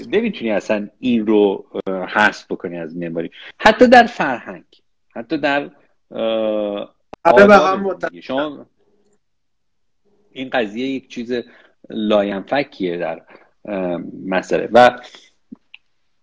[0.08, 4.64] نمی‌تونی اصلا این رو حذف بکنی از معماری حتی در فرهنگ.
[5.10, 5.70] حتی در
[8.22, 8.66] شما
[10.32, 11.32] این قضیه یک چیز
[11.90, 13.22] لاینفکیه در
[14.26, 14.68] مسئله.
[14.72, 15.00] و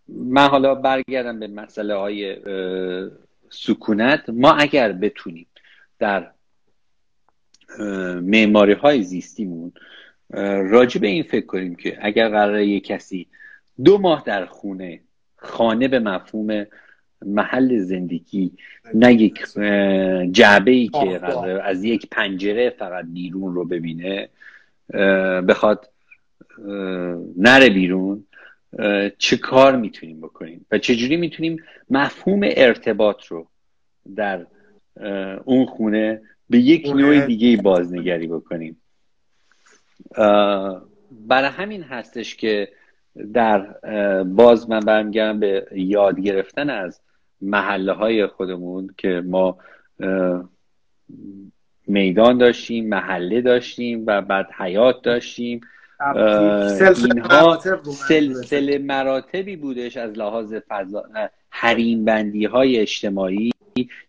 [0.07, 2.35] من حالا برگردم به مسئله های
[3.49, 5.47] سکونت ما اگر بتونیم
[5.99, 6.31] در
[8.21, 9.71] معماری های زیستیمون
[10.69, 13.27] راجع به این فکر کنیم که اگر قراره یک کسی
[13.83, 14.99] دو ماه در خونه
[15.35, 16.65] خانه به مفهوم
[17.25, 18.51] محل زندگی
[18.93, 19.43] نه یک
[20.31, 21.21] جعبه ای که
[21.63, 24.29] از یک پنجره فقط بیرون رو ببینه
[25.47, 25.89] بخواد
[27.37, 28.23] نره بیرون
[29.17, 33.47] چه کار می‌تونیم بکنیم و چجوری می‌تونیم مفهوم ارتباط رو
[34.15, 34.47] در
[35.45, 38.81] اون خونه به یک نوع دیگه بازنگری بکنیم.
[41.11, 42.69] برای همین هستش که
[43.33, 43.59] در
[44.23, 47.01] باز من برمیگردم به یاد گرفتن از
[47.41, 49.57] محله های خودمون که ما
[51.87, 55.61] میدان داشتیم محله داشتیم و بعد حیات داشتیم.
[57.05, 57.59] اینها
[58.07, 61.03] سلسله مراتبی بودش از لحاظ فضا
[61.49, 63.51] حریم بندی های اجتماعی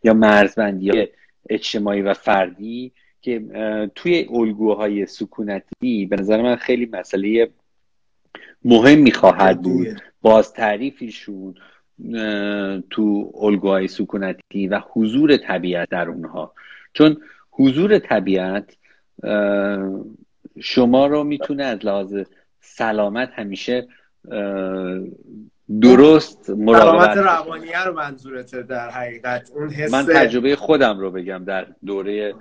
[0.04, 1.08] یا مرزبندی های
[1.50, 3.42] اجتماعی و فردی که
[3.94, 7.50] توی الگوهای سکونتی به نظر من خیلی مسئله
[8.64, 10.02] مهمی خواهد بود.
[10.22, 11.54] باز تعریفیشون
[12.90, 16.52] تو الگوهای سکونتی و حضور طبیعت در اونها.
[16.92, 17.16] چون
[17.50, 18.76] حضور طبیعت
[20.60, 22.14] شما رو می‌تونه از لحاظ
[22.60, 23.88] سلامت همیشه
[25.80, 31.44] درست مراقبت سلامت روانیه رو منظورته در حقیقت اون حس من تجربه خودم رو بگم
[31.44, 32.34] در دوره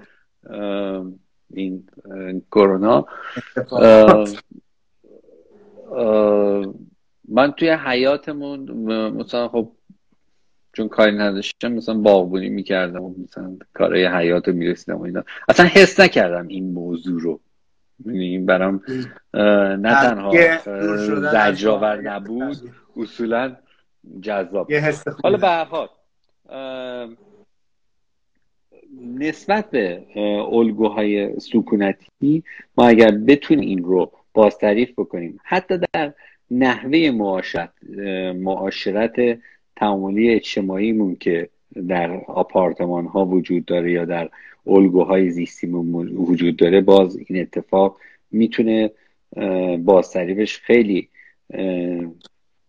[1.53, 1.87] این
[2.51, 3.05] کرونا.
[7.29, 8.71] من توی حیاتمون
[9.09, 9.71] مثلا خب
[10.73, 15.23] چون کاری نداشتم مثلا باغبونی می‌کردم و مثلا کارهای حیات رو می‌رسیدم و اینا.
[15.49, 17.39] اصلا حس نکردم این موضوع رو.
[18.45, 18.81] برام
[19.33, 20.33] نه تنها
[21.31, 22.57] زجرآور نبود
[22.97, 23.55] اصولا
[24.21, 24.71] جذاب.
[25.23, 25.87] حالا به حال
[29.01, 30.03] نسبت به
[30.51, 32.43] الگوهای سکونتی
[32.77, 36.13] ما اگر بتونیم این رو باز تعریف بکنیم حتی در
[36.51, 37.71] نحوه معاشرت
[38.35, 39.39] معاشرت
[39.75, 41.49] تعاملی اجتماعیمون که
[41.87, 44.29] در آپارتمان ها وجود داره یا در
[44.69, 47.97] الگوهای زیستیمون وجود داره باز این اتفاق
[48.31, 48.91] می‌تونه
[49.79, 51.09] بازتریفش خیلی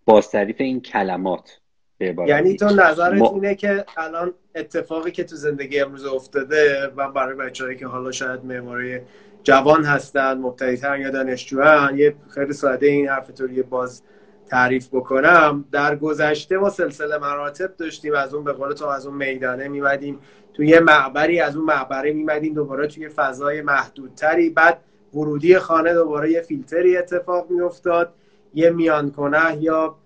[0.04, 1.60] بازتریف این کلمات
[2.00, 7.76] یعنی تو نظرت اینه که الان اتفاقی که تو زندگی امروز افتاده و برای بچه‌هایی
[7.76, 9.00] که حالا شاید معماری
[9.42, 14.02] جوان هستن مبتدیتر یا دانشجوان یه خیلی ساده این حرف تو باز
[14.48, 15.64] تعریف بکنم.
[15.72, 20.18] در گذشته ما سلسله مراتب داشتیم از اون به قول تو از اون میدانه میمدیم
[20.58, 24.50] توی یه معبری از اون معبره میمدیم دوباره توی فضای محدودتری.
[24.50, 24.80] بعد
[25.14, 28.12] ورودی خانه دوباره یه فیلتری اتفاق میافتاد.
[28.54, 29.96] یه میان کنه یا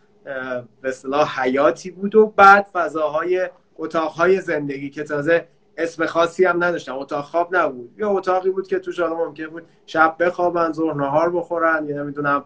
[0.82, 6.92] به اصطلاح حیاتی بود و بعد فضاهای اتاقهای زندگی که تازه اسم خاصی هم نداشتن.
[6.92, 7.94] اتاق خواب نبود.
[7.98, 12.44] یا اتاقی بود که توش حالا ممکن بود شب بخوابن ظهر نهار بخورن یا نمی‌دونم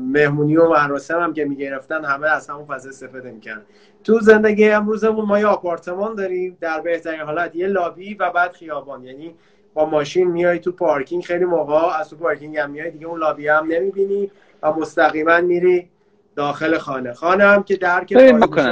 [0.00, 3.62] مهمونی و مراسم هم که می‌گرفتن همه از همون فضا استفاده می‌کنن
[4.04, 9.04] تو زندگی امروزمون ما یه آپارتمان داریم در بهترین حالت یه لابی و بعد خیابان.
[9.04, 9.34] یعنی
[9.74, 13.48] با ماشین میای تو پارکینگ خیلی موقع از تو پارکینگ هم میای دیگه اون لابی
[13.48, 14.30] هم نمی‌بینی
[14.62, 15.88] و مستقیما میری
[16.36, 17.12] داخل خانه.
[17.12, 18.14] خانه هم که درک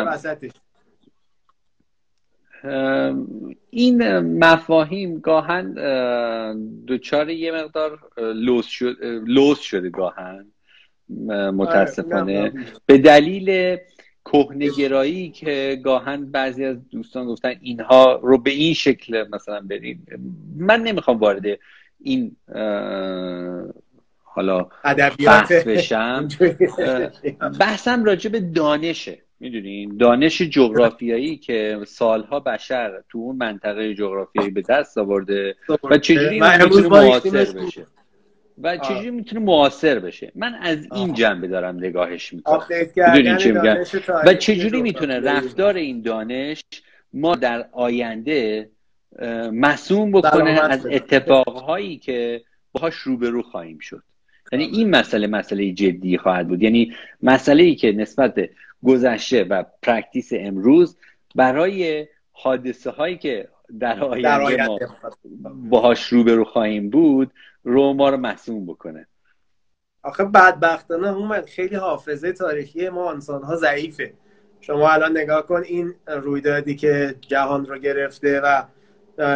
[0.06, 0.50] وسطش.
[3.70, 5.74] این مفاهیم گاهن
[6.86, 10.46] دوچار یه مقدار لوس, شد، لوس شده گاهن.
[11.52, 12.52] متاسفانه.
[12.86, 13.76] به دلیل
[14.24, 20.06] کهنگرایی که گاهن بعضی از دوستان گفتن اینها رو به این شکل مثلا بریم
[20.56, 21.44] من نمی‌خوام وارد
[22.00, 22.36] این
[24.24, 24.68] حالا
[25.26, 26.28] بحث بشم.
[27.60, 29.18] بحثم راجع به دانشه.
[29.40, 35.56] می‌دونین؟ دانش جغرافیایی که سالها بشر تو اون منطقه جغرافیایی به دست آورده
[35.90, 37.86] و چجوری می‌تونه معاصر بشه؟
[38.62, 42.66] و چجوری می‌تونه معاصر بشه؟ من از این جنبه دارم نگاهش می‌کنم.
[42.96, 43.76] می‌دونین چی میگم؟
[44.26, 46.62] و چجوری می‌تونه رفتار این دانش
[47.12, 48.70] ما در آینده
[49.52, 52.42] مسئول بکنه از اتفاقهایی که
[52.72, 54.02] باهاش روبرو خواهیم شد.
[54.52, 56.62] یعنی این مسئله مسئله جدی خواهد بود.
[56.62, 58.50] یعنی مسئله ای که نسبت
[58.84, 60.96] گذشته و practice امروز
[61.34, 63.48] برای حادثه هایی که
[63.80, 64.78] در آینده, ما
[65.54, 67.30] باهاش روبرو خواهیم بود
[67.62, 69.06] رو ما رو مصون بکنه.
[70.02, 74.14] آخه بدبختانه هم خیلی حافظه تاریخی ما انسان ها ضعیفه.
[74.60, 78.62] شما الان نگاه کن این رویدادی که جهان رو گرفته و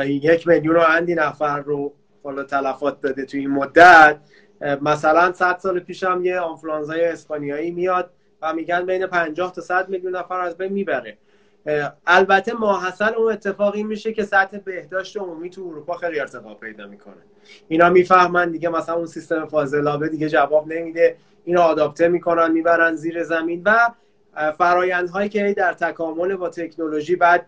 [0.07, 4.21] یک میلیون و اندی نفر رو حالا تلفات داده تو این مدت.
[4.61, 8.11] مثلا 100 سال پیش هم یه آنفلانزای اسپانیایی میاد
[8.43, 11.19] و میگن بین 50 تا 100 میلیون نفر از بین می‌بره.
[12.07, 17.23] البته ماحصل اون اتفاقی میشه که سطح بهداشت عمومی تو اروپا خیلی ارتقا پیدا می‌کنه.
[17.69, 21.17] اینا می‌فهمن دیگه مثلا اون سیستم فاضلابه دیگه جواب نمیده.
[21.45, 23.91] اینو آداپته می‌کنن می‌برن زیر زمین و
[24.59, 27.47] فرایندهایی که در تکامل با تکنولوژی بعد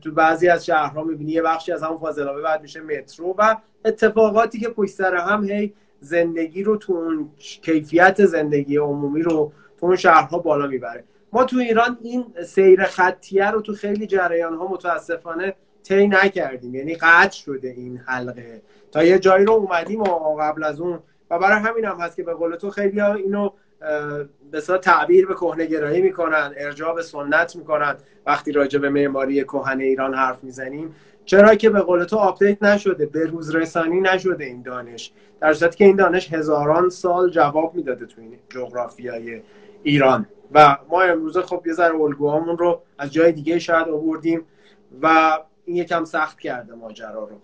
[0.00, 1.32] تو بعضی از شهرها می‌بینی.
[1.32, 5.72] یه بخشی از همون فاضلابه بعد میشه مترو و اتفاقاتی که پشت سر هم هی
[6.00, 11.04] زندگی رو تو اون کیفیت زندگی عمومی رو تو اون شهرها بالا می‌بره.
[11.32, 16.74] ما تو ایران این سیر خطیه رو تو خیلی جریان ها متاسفانه طی نکردیم.
[16.74, 18.62] یعنی قطع شده این حلقه.
[18.92, 20.98] تا یه جایی رو اومدیم و قبل از اون.
[21.30, 23.50] و برای همین هم هست که به قول تو خیلی اینو
[24.50, 27.94] به تعبیر به کهنه گرایی می‌کنن ارجاع به سنت می‌کنن.
[28.26, 30.94] وقتی راجع به معماری کهن ایران حرف می‌زنیم.
[31.24, 35.12] چرا که به قول تو آپدیت نشده به روز رسانی نشده این دانش.
[35.40, 39.40] در صورتی که این دانش هزاران سال جواب می‌داده تو این جغرافیای
[39.82, 40.26] ایران.
[40.52, 44.44] و ما امروزه خب یه ذره الگوهامون رو از جای دیگه شاید آوردیم
[45.02, 47.38] و این یکم سخت کرده ماجرا رو.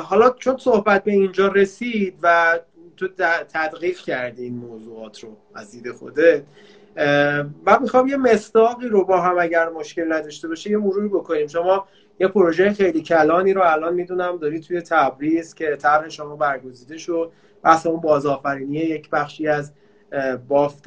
[0.00, 2.58] حالا چون صحبت به اینجا رسید و
[2.96, 3.08] تو
[3.48, 6.42] تدقیق کردی این موضوعات رو از دید خودت
[7.66, 11.46] و می‌خوام یه مستاقی رو با هم اگر مشکل نداشته باشه یه مروری بکنیم.
[11.46, 11.86] شما
[12.20, 17.32] یه پروژه خیلی کلانی رو الان می‌دونم داری توی تبریز که طرح شما برگزیده شد.
[17.62, 19.72] بحث اون بازآفرینی یک بخشی از
[20.48, 20.84] بافت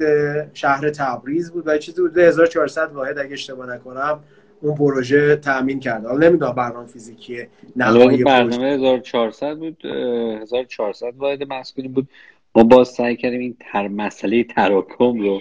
[0.54, 1.62] شهر تبریز بود.
[1.66, 4.20] و چیزی بود؟ 1400 واحد اگه اشتباه نکنم
[4.60, 11.88] اون پروژه تامین کرد حالا نمی‌دونم برنامه فیزیکی نهایی برنامه 1400 بود 1400 واحد مسکونی
[11.88, 12.08] بود.
[12.54, 15.40] ما باز سعی کردیم این تر مسئله تراکم رو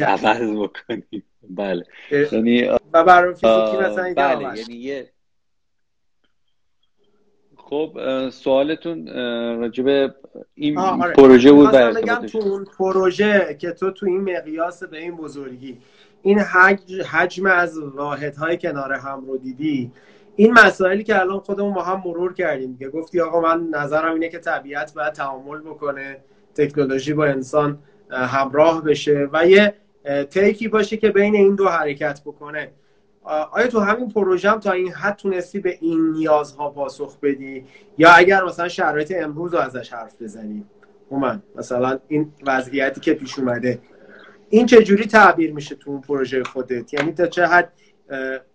[0.00, 1.22] عوض بکنیم.
[1.50, 1.84] بله.
[2.32, 5.11] یعنی و برنامه فیزیکی مثلا بله یعنی یه
[7.64, 7.92] خب
[8.30, 9.06] سوالتون
[9.60, 10.14] راجب
[10.54, 11.12] این آره.
[11.12, 15.78] پروژه بود بگم تو اون پروژه که تو تو این مقیاس به این بزرگی
[16.22, 16.38] این
[17.10, 19.92] حجم از واحدهای کنار هم رو دیدی؟
[20.36, 24.28] این مسائلی که الان خودمون با هم مرور کردیم که گفتی آقا من نظرم اینه
[24.28, 26.16] که طبیعت باید تعامل بکنه
[26.54, 27.78] تکنولوژی با انسان
[28.10, 29.74] همراه بشه و یه
[30.30, 32.70] تیکی باشه که بین این دو حرکت بکنه.
[33.24, 37.64] آیا تو همین پروژه هم تا این حد تونستی به این نیازها پاسخ بدی؟
[37.98, 40.64] یا اگر مثلا شرایط امروز رو ازش حرف بزنی؟
[41.08, 43.78] اومن مثلا این وضعیتی که پیش اومده
[44.48, 47.72] این چجوری تعبیر میشه تو اون پروژه خودت؟ یعنی تا چه حد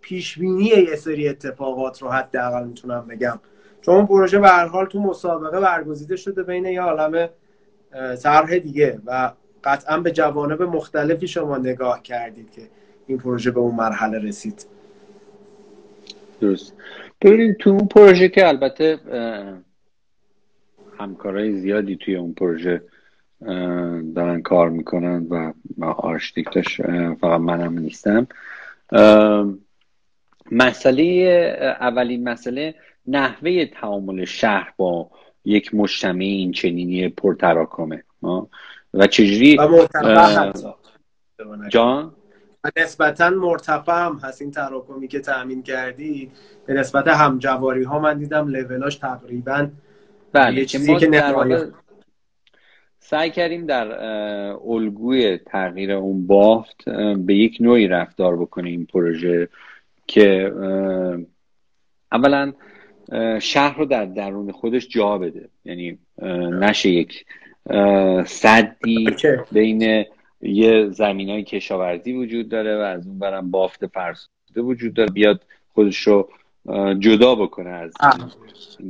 [0.01, 3.39] پیش بینی یه سری اتفاقات رو حداقل می‌تونم بگم.
[3.81, 7.29] چون اون پروژه به هر حال تو مسابقه برگزیده شده بین یه عالم
[8.23, 9.31] طرح دیگه و
[9.63, 12.61] قطعا به جوانب مختلفی شما نگاه کردید که
[13.07, 14.65] این پروژه به اون مرحله رسید.
[16.41, 16.73] درست.
[17.21, 18.99] ببینید تو اون پروژه که البته
[20.99, 22.81] همکارای زیادی توی اون پروژه
[24.15, 25.27] دارن کار می‌کنن
[25.77, 26.81] و آرشتیکتش
[27.21, 28.27] فقط منم نیستم.
[30.51, 31.03] مسئله
[31.79, 32.75] اولین مسئله
[33.07, 35.09] نحوه تعامل شهر با
[35.45, 38.03] یک مجتمع این چنینی پرتراکمه
[38.93, 39.57] و چجوری؟
[41.69, 42.13] جان؟
[42.75, 44.41] نسبتا مرتفع هم هست.
[44.41, 46.31] این تراکمی که تأمین کردی
[46.65, 49.67] به نسبت همجواری ها من دیدم لولاش تقریبا
[50.33, 51.67] بله چیزی که در
[52.99, 54.01] سعی کردیم در
[54.67, 59.49] الگوی تغییر اون بافت به یک نوعی رفتار بکنیم این پروژه
[60.07, 60.53] که
[62.11, 62.53] اولا
[63.39, 65.49] شهر رو در درون خودش جا بده.
[65.65, 65.97] یعنی
[66.51, 67.25] نشه یک
[68.25, 69.15] صدی
[69.51, 70.05] بین
[70.41, 75.45] یه زمین های کشاورزی وجود داره و از اون برم بافت فرسوده وجود داره بیاد
[75.73, 76.29] خودش رو
[76.99, 77.93] جدا بکنه از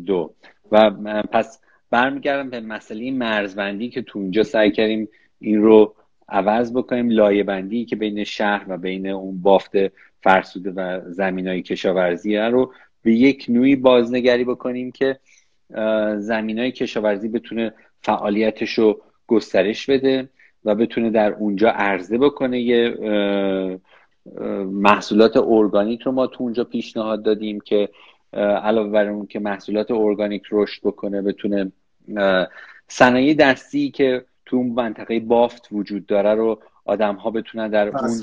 [0.05, 0.33] دو.
[0.71, 0.91] و
[1.31, 5.07] پس برمیگردم به مسئله مرزبندی که تو اونجا سعی کردیم
[5.39, 5.95] این رو
[6.29, 9.71] عوض بکنیم لایه بندی که بین شهر و بین اون بافت
[10.23, 15.19] فرسوده و زمین های کشاورزی رو به یک نوعی بازنگری بکنیم که
[16.17, 20.29] زمین های کشاورزی بتونه فعالیتش رو گسترش بده.
[20.67, 22.97] و بتونه در اونجا عرضه بکنه یه
[24.65, 27.89] محصولات ارگانیک رو ما تو اونجا پیشنهاد دادیم که
[28.33, 31.71] علاوه بر اون که محصولات ارگانیک رشد بکنه بتونه
[32.87, 38.21] صنایع دستی که تو اون منطقه بافت وجود داره رو آدم ها بتونن در اون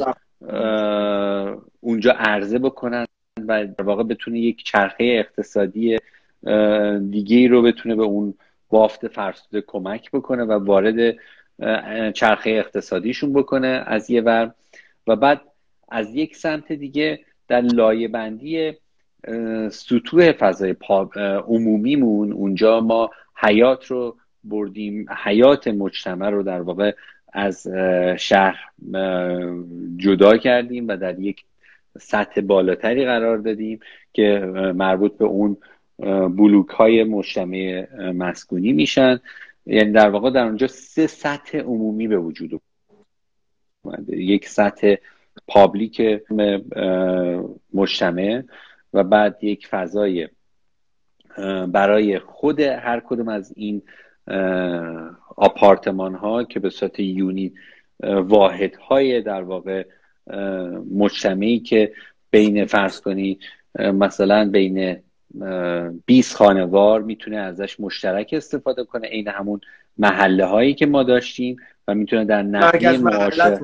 [1.80, 3.06] اونجا عرضه بکنن
[3.48, 5.98] و در واقع بتونه یک چرخه اقتصادی
[7.10, 8.34] دیگه رو بتونه به اون
[8.68, 11.16] بافت فرسوده کمک بکنه و وارد
[12.14, 14.54] چرخه اقتصادیشون بکنه از یه ور.
[15.06, 15.40] و بعد
[15.88, 18.72] از یک سمت دیگه در لایه بندی
[19.70, 20.74] سطوح فضای
[21.46, 26.92] عمومیمون اونجا ما حیات رو بردیم حیات مجتمع رو در واقع
[27.32, 27.66] از
[28.18, 28.56] شهر
[29.96, 31.44] جدا کردیم و در یک
[32.00, 33.80] سطح بالاتری قرار دادیم
[34.12, 34.38] که
[34.74, 35.56] مربوط به اون
[36.28, 39.20] بلوک های مجتمع مسکونی میشن.
[39.66, 42.60] یعنی در واقع در اونجا سه سطح عمومی به وجود
[43.82, 44.16] اومده.
[44.16, 44.94] یک سطح
[45.46, 46.02] پابلیک
[47.74, 48.42] مجتمع
[48.92, 50.28] و بعد یک فضای
[51.68, 53.82] برای خود هر کدوم از این
[55.36, 57.52] آپارتمان ها که به صورت یونیت
[58.02, 59.84] واحد های در واقع
[60.94, 61.92] مجتمعی که
[62.30, 63.38] بین فرض کنی
[63.78, 64.96] مثلا بین
[66.06, 69.60] 20 خانوار می‌تونه ازش مشترک استفاده کنه عین همون
[69.98, 71.56] محله هایی که ما داشتیم
[71.88, 73.60] و می‌تونه در نحوه معاشرت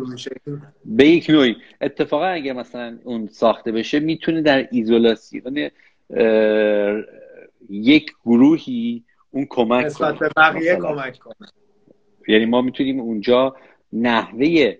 [0.84, 1.56] به یک نوعی.
[1.80, 5.70] اتفاقا اگر مثلا اون ساخته بشه می‌تونه در ایزولاسیون
[7.70, 10.12] یک گروهی اون کمک کنه.
[10.12, 11.48] به بقیه کمک کنه.
[12.28, 13.56] یعنی ما می‌تونیم اونجا
[13.92, 14.76] نحوه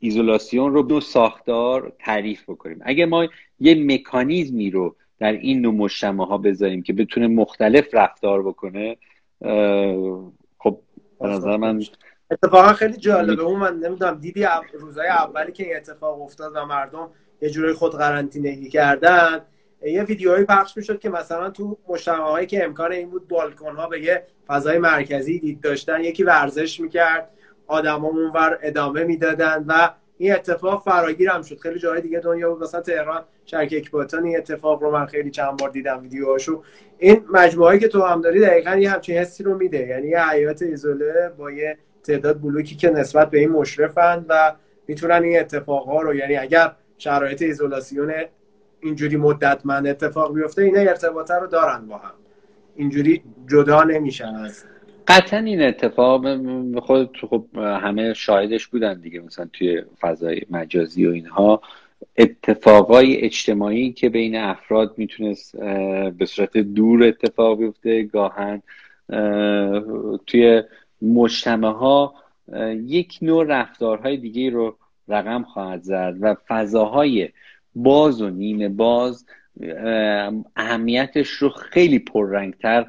[0.00, 2.80] ایزولاسیون رو دو ساختار تعریف بکنیم.
[2.82, 3.28] اگه ما
[3.60, 8.96] یه مکانیزمی رو در این نوع مجتمع ها بذاریم که بتونه مختلف رفتار بکنه
[10.58, 10.78] خب
[11.20, 11.82] به نظر من
[12.30, 13.42] اتفاقا خیلی جالبه.
[13.42, 17.10] اون من نمی‌دونم دیدی روزای اولی که این اتفاق افتاد و مردم
[17.42, 19.40] یه جوری خود قرنطینگی کردن
[19.86, 24.00] یه ویدیوهایی پخش می‌شد که مثلا تو مجتمعهایی که امکان این بود بالکن ها به
[24.00, 27.30] یه فضای مرکزی دید داشتن یکی ورزش می‌کرد
[27.70, 31.58] آدما اونور ادامه می‌دادن و این اتفاق فراگیر هم شد.
[31.58, 32.62] خیلی جای دیگه دنیا بود.
[32.62, 36.62] مثلا تهران شرک اکباتان این اتفاق رو من خیلی چند بار دیدم ویدیوهاشو.
[36.98, 39.86] این مجموعه که تو هم داری دقیقا یه همچین حسی رو میده.
[39.86, 44.54] یعنی یه حیات ایزوله با یه تعداد بلوکی که نسبت به این مشرفند و
[44.88, 48.12] می‌تونن این اتفاقها رو یعنی اگر شرایط ایزولاسیون
[48.80, 52.12] اینجوری مدتمند اتفاق بیفته اینا ارتباطه رو دارن با هم.
[52.76, 54.64] اینجوری جدا نمیشن از
[55.10, 56.26] قطعا این اتفاق
[56.78, 61.62] خود خب همه شاهدش بودن دیگه مثلا توی فضای مجازی و اینها.
[62.16, 65.56] اتفاقای اجتماعی که بین افراد می‌تونست
[66.10, 68.62] به صورت دور اتفاق بیفته گاهن
[70.26, 70.62] توی
[71.02, 72.14] مجتمع ها
[72.86, 74.76] یک نوع رفتارهای دیگه رو
[75.08, 77.28] رقم خواهد زد و فضاهای
[77.74, 79.26] باز و نیمه باز
[80.56, 82.86] اهمیتش رو خیلی پررنگتر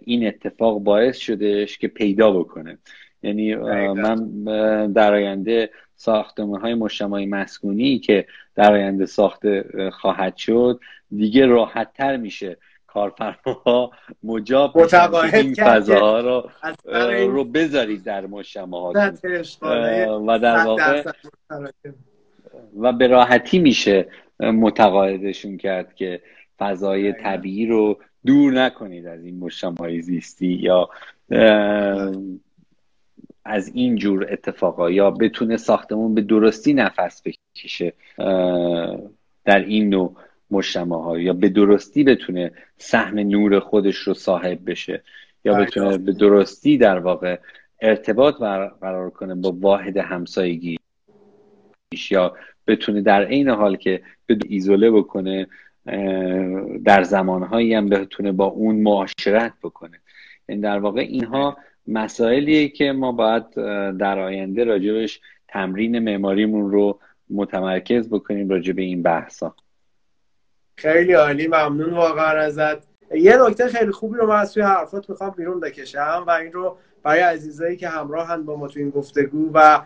[0.00, 2.78] این اتفاق باعث شدهش که پیدا بکنه.
[3.22, 3.54] یعنی
[3.94, 10.80] من در آینده ساختمان های مجتمعی مسکونی که در آینده ساخته خواهد شد
[11.16, 12.56] دیگه راحت تر میشه
[12.86, 13.90] کارفرماها
[14.22, 14.76] مجاب
[15.34, 16.50] این فضاها رو
[17.28, 18.96] رو بذارید در مجتمعات
[20.26, 21.02] و در واقع
[22.80, 24.08] و به راحتی میشه
[24.40, 26.20] متقاعدشون کرد که
[26.58, 30.88] فضای طبیعی رو دور نکنید از این مجتمع زیستی یا
[33.44, 37.92] از این جور اتفاقا یا بتونه ساختمون به درستی نفس بکشه
[39.44, 40.16] در این نوع
[40.50, 45.02] مجتمع ها یا به درستی بتونه سهم نور خودش رو صاحب بشه
[45.44, 45.64] یا بله.
[45.64, 47.38] بتونه به درستی در واقع
[47.80, 50.78] ارتباط برقرار کنه با واحد همسایگی
[52.10, 52.34] یا
[52.66, 55.46] بتونه در عین حال که به ایزوله بکنه
[56.84, 60.00] در زمانهایی هم بتونه با اون معاشرت بکنه.
[60.48, 61.56] این یعنی در واقع اینها
[61.86, 63.50] مسائلیه که ما باید
[63.98, 69.54] در آینده راجبش تمرین معماریمون رو متمرکز بکنیم راجع به این بحثا.
[70.76, 72.78] خیلی عالی ممنون واقعا ازت.
[73.14, 76.78] یه نکته خیلی خوبی رو من از توی حرفات می‌خوام بیرون بکشم و این رو
[77.02, 79.82] برای عزیزایی که همراهن با ما تو این گفتگو و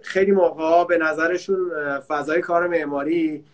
[0.00, 1.58] خیلی موقع به نظرشون
[2.08, 3.44] فضای کار معماری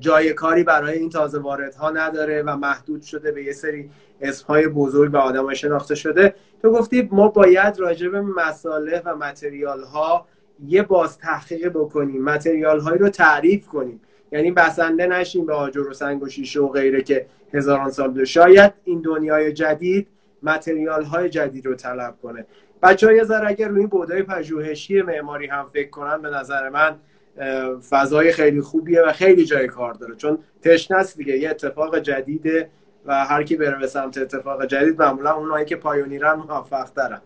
[0.00, 3.90] جای کاری برای این تازه واردها نداره و محدود شده به یه سری
[4.20, 6.34] اسمهای بزرگ و آدم شناخته شده.
[6.62, 10.26] تو گفتی ما باید راجع به مساله و متریال ها
[10.66, 14.00] یه باز تحقیق بکنیم متریال هایی رو تعریف کنیم.
[14.32, 18.24] یعنی بسنده نشیم به آجر و سنگ و شیشه و غیره که هزاران سال بوده
[18.24, 20.08] شاید این دنیای جدید
[20.42, 22.46] متریال های جدید رو طلب کنه.
[22.82, 26.96] بچه های ذره اگر روی بودای پژوهشی معماری هم فکر کنن به نظر من
[27.90, 30.14] فضای خیلی خوبیه و خیلی جای کار داره.
[30.14, 32.68] چون تشنه است دیگه یه اتفاق جدیده
[33.06, 37.20] و هر کی بره به سمت اتفاق جدید معمولا اونایی که پایونیرن موفق دارن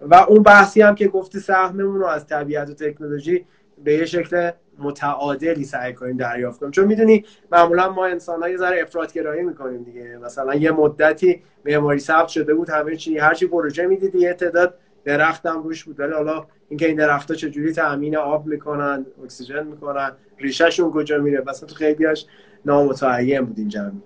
[0.00, 3.44] و اون بحثی هم که گفتی سهممون رو از طبیعت و تکنولوژی
[3.84, 6.72] به یه شکل متعادلی سعی کنیم دریافت کنیم.
[6.72, 10.18] چون می‌دونی معمولا ما انسان ها یه ذره افراطگرایی می‌کنیم دیگه.
[10.24, 14.74] مثلا یه مدتی معماری ثبت شده بود همه چی هر چی پروژه می‌دیدی یه تعداد
[15.08, 16.00] درخت هم روش بود.
[16.00, 21.68] ولی حالا اینکه این درختها چجوری تامین آب می‌کنن اکسیژن می‌کنن ریشهشون کجا میره؟ مثلا
[21.68, 22.26] تو خیلیاش
[22.64, 24.00] نامتعین بود این جمعی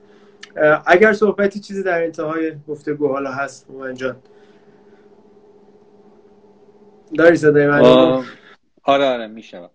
[0.86, 4.16] اگر صحبتی چیزی در انتهای گفتگو حالا هست مومن جان.
[7.18, 7.80] داری صدای من؟
[8.82, 9.68] آره آره میشه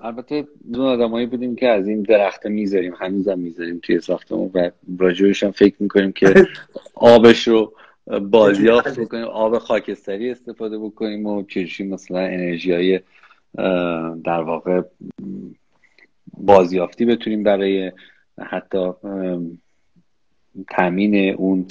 [0.00, 5.42] البته دون آدمایی بودیم که از این درخت می‌ذاریم هنوزم می‌ذاریم توی ساختمون و راجعش
[5.42, 6.34] هم فکر می‌کنیم که
[6.94, 7.72] آبش رو
[8.06, 13.00] بازیافت بکنیم آب خاکستری استفاده بکنیم و چشی مثلا انرژی های
[14.24, 14.82] در واقع
[16.36, 17.92] بازیافتی بتونیم برای
[18.40, 18.92] حتی
[20.70, 21.66] تامین اون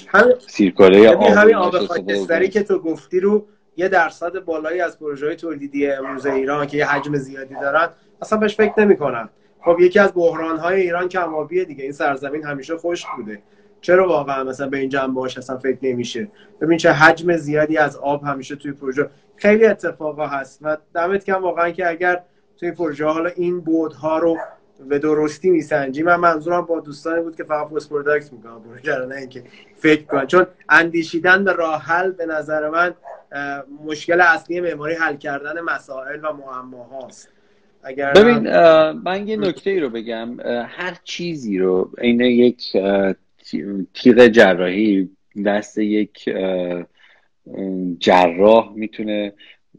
[0.47, 3.45] سیرکاره آب همین آب خاکستری که تو گفتی رو
[3.77, 7.89] یه درصد بالایی از پروژه های تولیدی امروز ایران که یه حجم زیادی دارن
[8.21, 9.29] اصلا بهش فکر نمی‌کنن.
[9.61, 11.84] خب یکی از بحران های ایران کمابیه دیگه.
[11.84, 13.41] این سرزمین همیشه خشک بوده.
[13.82, 16.27] چرا واقعا مثلا به این جنبه هاش اصلا فکر نمیشه؟
[16.61, 21.43] ببین چه حجم زیادی از آب همیشه توی پروژه خیلی اتفاقا هست و دمت کم
[21.43, 22.21] واقعا که اگر
[22.59, 23.63] توی پروژه حالا این
[24.01, 24.38] ها رو
[24.89, 29.15] به درستی میسنجی من منظورم با دوستانی بود که فقط پست پروداکت می‌کنن پروژه نه
[29.15, 29.43] اینکه
[29.75, 30.27] فکر کنن.
[30.27, 32.93] چون اندیشیدن به راه حل به نظر من
[33.86, 37.29] مشکل اصلی معماری حل کردن مسائل و معماهاست.
[37.84, 38.39] اگر ببین
[38.91, 40.39] من یه نکته ای رو بگم.
[40.65, 42.77] هر چیزی رو این یک
[43.93, 45.09] تیغ جراحی
[45.45, 46.29] دست یک
[47.99, 49.33] جراح می‌تونه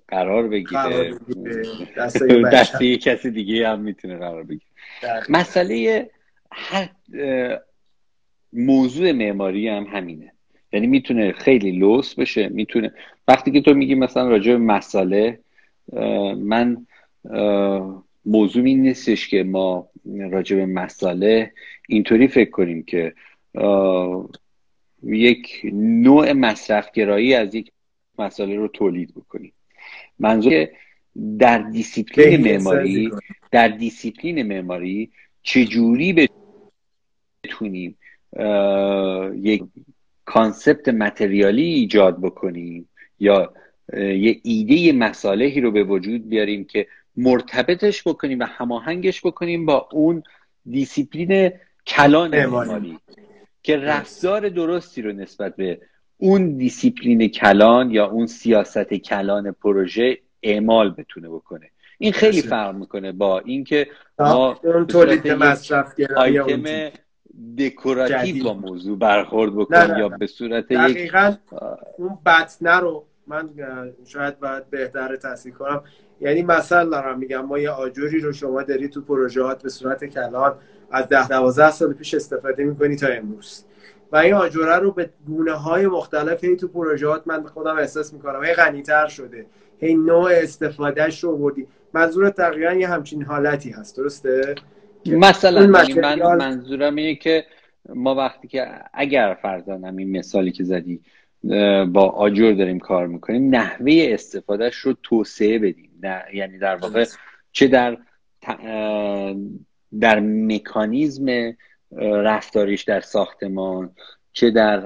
[0.09, 1.15] قرار بگیره.
[2.53, 4.67] دست یک کسی دیگه هم می‌تونه قرار بگیره.
[5.29, 6.11] مسئله
[6.53, 6.89] هر
[8.53, 10.33] موضوع معماری هم همینه.
[10.73, 12.93] یعنی می‌تونه خیلی لوس بشه می‌تونه.
[13.29, 15.39] وقتی که تو میگی مثلا راجع به مسئله
[16.37, 16.87] من
[18.25, 19.89] موضوع این نیستش که ما
[20.31, 21.53] راجع به مسئله
[21.89, 23.15] اینطوری فکر کنیم که
[25.03, 27.73] یک نوع مصرفگرایی از یک
[28.19, 29.53] مسئله رو تولید بکنیم.
[30.19, 30.69] منظور
[31.39, 33.11] در دیسیپلین معماری
[33.51, 35.11] در دیسیپلین معماری
[35.43, 36.29] چجوری
[37.45, 37.99] بتونیم
[39.35, 39.63] یک
[40.25, 42.89] concept material ی ایجاد بکنیم
[43.21, 43.53] یا
[43.97, 46.87] یه ایده مصالحی رو به وجود بیاریم که
[47.17, 50.23] مرتبطش بکنیم و هماهنگش بکنیم با اون
[50.71, 51.53] دیسیپلین
[51.87, 52.99] کلان معماری.
[53.63, 55.81] که رفتار درستی رو نسبت به
[56.19, 61.71] اون دیسیپلین کلان یا اون سیاست کلان پروژه اعمال بتونه بکنه.
[61.99, 63.87] این خیلی فرق می‌کنه با اینکه
[64.19, 66.91] ما تولید مصرف آیتم
[67.59, 71.35] دکوراتیو با موضوع برخورد بکنیم یا به صورت دقیقا
[71.99, 73.51] اون بطنه رو من
[74.07, 75.83] شاید باید بهتر تصدیق کنم.
[76.21, 80.55] یعنی مثلا دارم میگم ما یه آجوری رو شما داری تو پروژهات به صورت کلان
[80.93, 83.65] از ده دوازده سال پیش استفاده می‌کنی تا امروز.
[84.13, 88.45] و این آجوره رو به گونه های مختلف هی تو پروژهات من خودم احساس می‌کنم.
[88.45, 89.47] هی غنیتر شده.
[89.81, 93.97] هی نوع استفادهش رو بردی منظور تقریبا یه همچین حالتی هست.
[93.97, 94.55] درسته؟
[95.07, 97.45] مثلا من منظورم اینه که
[97.89, 101.01] ما وقتی که اگر فرزانم این مثالی که زدی
[101.93, 105.91] با آجر داریم کار می‌کنیم نحوه استفادهش رو توسعه بدیم.
[106.35, 107.05] یعنی در واقع
[107.53, 107.99] چه در
[110.01, 111.57] در مکانیزم
[112.01, 113.95] رفتاریش در ساختمان
[114.33, 114.81] چه در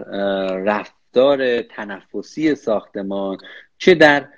[0.54, 3.38] رفتار تنفسی ساختمان
[3.78, 4.28] چه در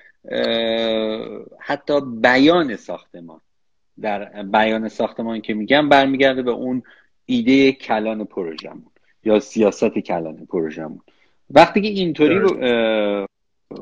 [1.61, 3.41] حتی بیان ساختمان.
[4.01, 6.83] در بیان ساختمان که میگم برمیگرده به اون
[7.27, 8.91] ایده کلان پروژمون
[9.25, 11.01] یا سیاست کلان پروژمون
[11.51, 12.41] وقتی که اینطوری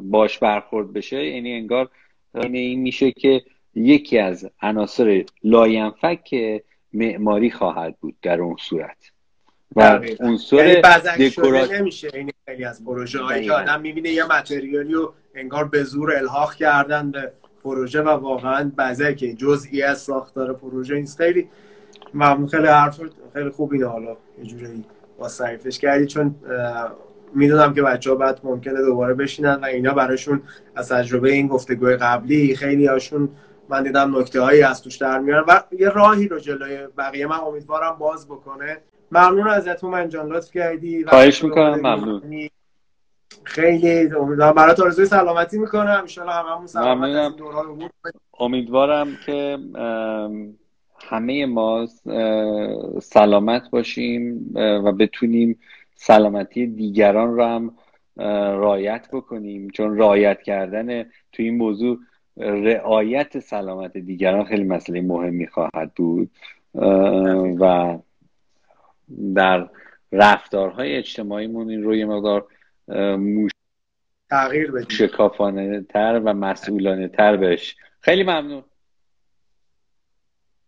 [0.03, 1.91] باش برخورد بشه یعنی انگار
[2.35, 3.43] یعنی این میشه که
[3.75, 6.35] یکی از عناصر لاینفک
[6.97, 8.97] معماری خواهد بود در اون صورت.
[9.77, 12.11] و عنصر یعنی دکورات نمیشه.
[12.15, 16.55] این خیلی از پروژه هایی که آدم می‌بینه یه متریالی رو انگار به زور الحاق
[16.55, 17.33] کردن به
[17.65, 18.71] پروژه و واقعا
[19.17, 21.17] که جزئی از ساختار پروژه نیست.
[21.17, 21.49] خیلی
[22.15, 22.47] ممنون.
[22.47, 23.01] خیلی حرف
[23.33, 24.85] خیلی خوب اینه حالا یه جوری
[25.19, 26.07] با صریفش کردی.
[26.07, 26.35] چون
[27.35, 30.43] می‌دونم که بچه ها بعد ممکنه دوباره بشینن و اینا براشون
[30.77, 33.29] از تجربه این گفتگوی قبلی خیلی هاشون
[33.69, 37.37] من دیدم نکته هایی از توش در میارن و یه راهی رو جلوی بقیه من
[37.37, 38.79] امیدوارم باز بکنه.
[39.13, 42.49] ممنون ازتون من جان لطف کردی خواهش می‌کنم ممنون.
[43.45, 46.05] خیلی امیدوارم برات آرزوی سلامتی می‌کنم.
[46.19, 47.35] ان هممون سلامت
[48.41, 49.59] امیدوارم که
[51.01, 51.87] همه ما
[53.03, 55.59] سلامت باشیم و بتونیم
[55.95, 57.75] سلامتی دیگران رو هم
[58.59, 59.71] رایت بکنیم.
[59.71, 61.99] چون رایت کردن تو این موضوع
[62.37, 66.31] رعایت سلامت دیگران خیلی مسئله مهمی خواهد بود.
[67.61, 67.99] و
[69.35, 69.69] در
[70.13, 72.47] رفتارهای اجتماعیمون این روی مقدار
[73.17, 73.53] موش...
[74.31, 74.89] تغییر بدیم.
[74.89, 78.63] شکافانه تر و مسئولانه تر بش خیلی ممنون.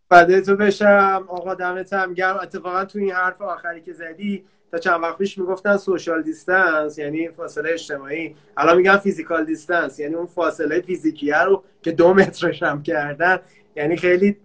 [0.09, 1.25] فدای تو بشم.
[1.27, 2.39] آقا دمت هم گرم.
[2.43, 7.29] اتفاقا تو این حرف آخری که زدی تا چند وقت پیش می‌گفتن social distance یعنی
[7.29, 8.35] فاصله اجتماعی.
[8.57, 13.39] الان میگن physical distance یعنی اون فاصله فیزیکیه رو که دو مترش هم کردن.
[13.75, 14.37] یعنی خیلی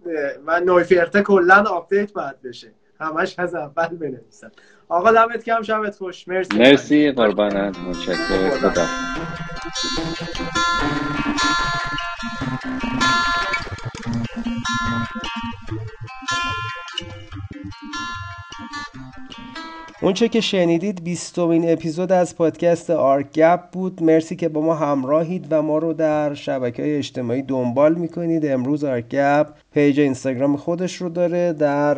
[0.47, 2.73] و نویفرته کلا update باید بشه.
[3.01, 4.51] همش از اول بنویسن.
[4.89, 6.29] آقا دمت گرم شبت خوش.
[6.29, 6.59] مرسی.
[6.59, 7.79] مرسی قربانت.
[7.79, 8.89] متشکرم.
[20.03, 24.03] اونچه که شنیدید بیستمین اپیزود از پادکست آرگپ بود.
[24.03, 28.47] مرسی که با ما همراهید و ما رو در شبکه های اجتماعی دنبال می‌کنید.
[28.47, 31.53] امروز آرگپ page اینستاگرام خودش رو داره.
[31.53, 31.97] در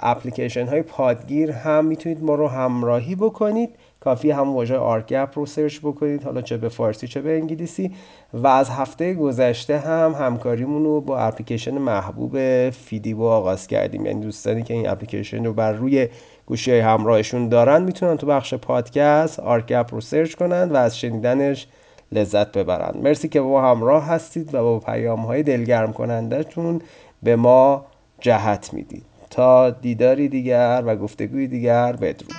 [0.00, 3.70] اپلیکیشن های پادگیر هم می‌تونید ما رو همراهی بکنید.
[4.00, 6.22] کافی هم واژه آرگپ رو search بکنید.
[6.22, 7.90] حالا چه به فارسی چه به انگلیسی.
[8.34, 14.06] و از هفته گذشته هم همکاریمون رو با اپلیکیشن محبوب فیدیبو آغاز کردیم.
[14.06, 16.08] یعنی دوستانی که این اپلیکیشن رو بر روی
[16.46, 21.66] گوشی های همراهشون دارن می‌تونن تو بخش پادکست آرگپ رو search کنن و از شنیدنش
[22.12, 26.80] لذت ببرن مرسی که با همراه هستید و با پیام های دلگرم کنندهتون
[27.22, 27.84] به ما
[28.20, 32.34] جهت می‌دید تا دیداری دیگر و گفتگوی دیگر بدرود